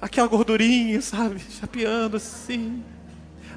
[0.00, 1.40] aquela gordurinha, sabe?
[1.60, 2.82] Chapeando assim.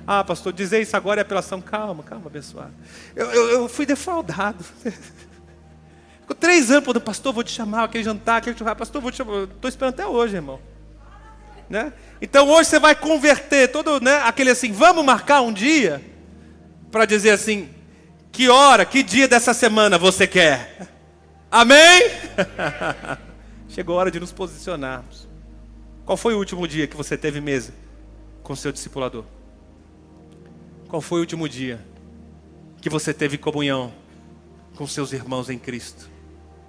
[0.06, 1.60] Ah, pastor, dizer isso agora é apelação.
[1.60, 2.72] Calma, calma, abençoado.
[3.16, 4.64] Eu, eu, eu fui defraudado.
[6.28, 8.80] Ficou três anos, falando, pastor, vou te chamar, aquele jantar, aquele churrasco.
[8.80, 9.44] Pastor, vou te chamar.
[9.44, 10.60] Estou esperando até hoje, irmão.
[11.70, 11.94] Né?
[12.22, 16.02] Então hoje você vai converter todo, né, aquele assim, vamos marcar um dia
[16.92, 17.70] para dizer assim,
[18.30, 20.90] que hora, que dia dessa semana você quer?
[21.50, 22.04] Amém?
[23.70, 25.30] Chegou a hora de nos posicionarmos.
[26.06, 27.74] Qual foi o último dia que você teve mesa
[28.44, 29.24] com seu discipulador?
[30.90, 31.80] Qual foi o último dia
[32.82, 33.94] que você teve comunhão
[34.76, 36.17] com seus irmãos em Cristo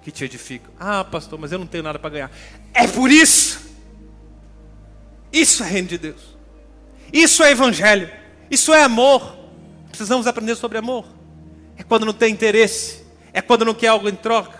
[0.01, 0.71] que te edificam?
[0.79, 2.31] Ah, pastor, mas eu não tenho nada para ganhar.
[2.73, 3.69] É por isso.
[5.31, 6.37] Isso é reino de Deus.
[7.11, 8.09] Isso é evangelho.
[8.49, 9.37] Isso é amor.
[9.89, 11.05] Precisamos aprender sobre amor.
[11.77, 14.59] É quando não tem interesse, É quando não quer algo em troca.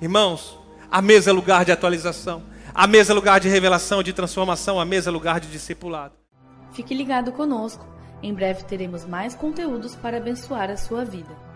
[0.00, 0.58] Irmãos,
[0.90, 2.42] a mesa é lugar de atualização.
[2.72, 4.78] A mesa é lugar de revelação, de transformação.
[4.78, 6.14] A mesa é lugar de discipulado.
[6.72, 7.84] Fique ligado conosco.
[8.22, 11.49] Em breve teremos mais conteúdos para abençoar a sua vida.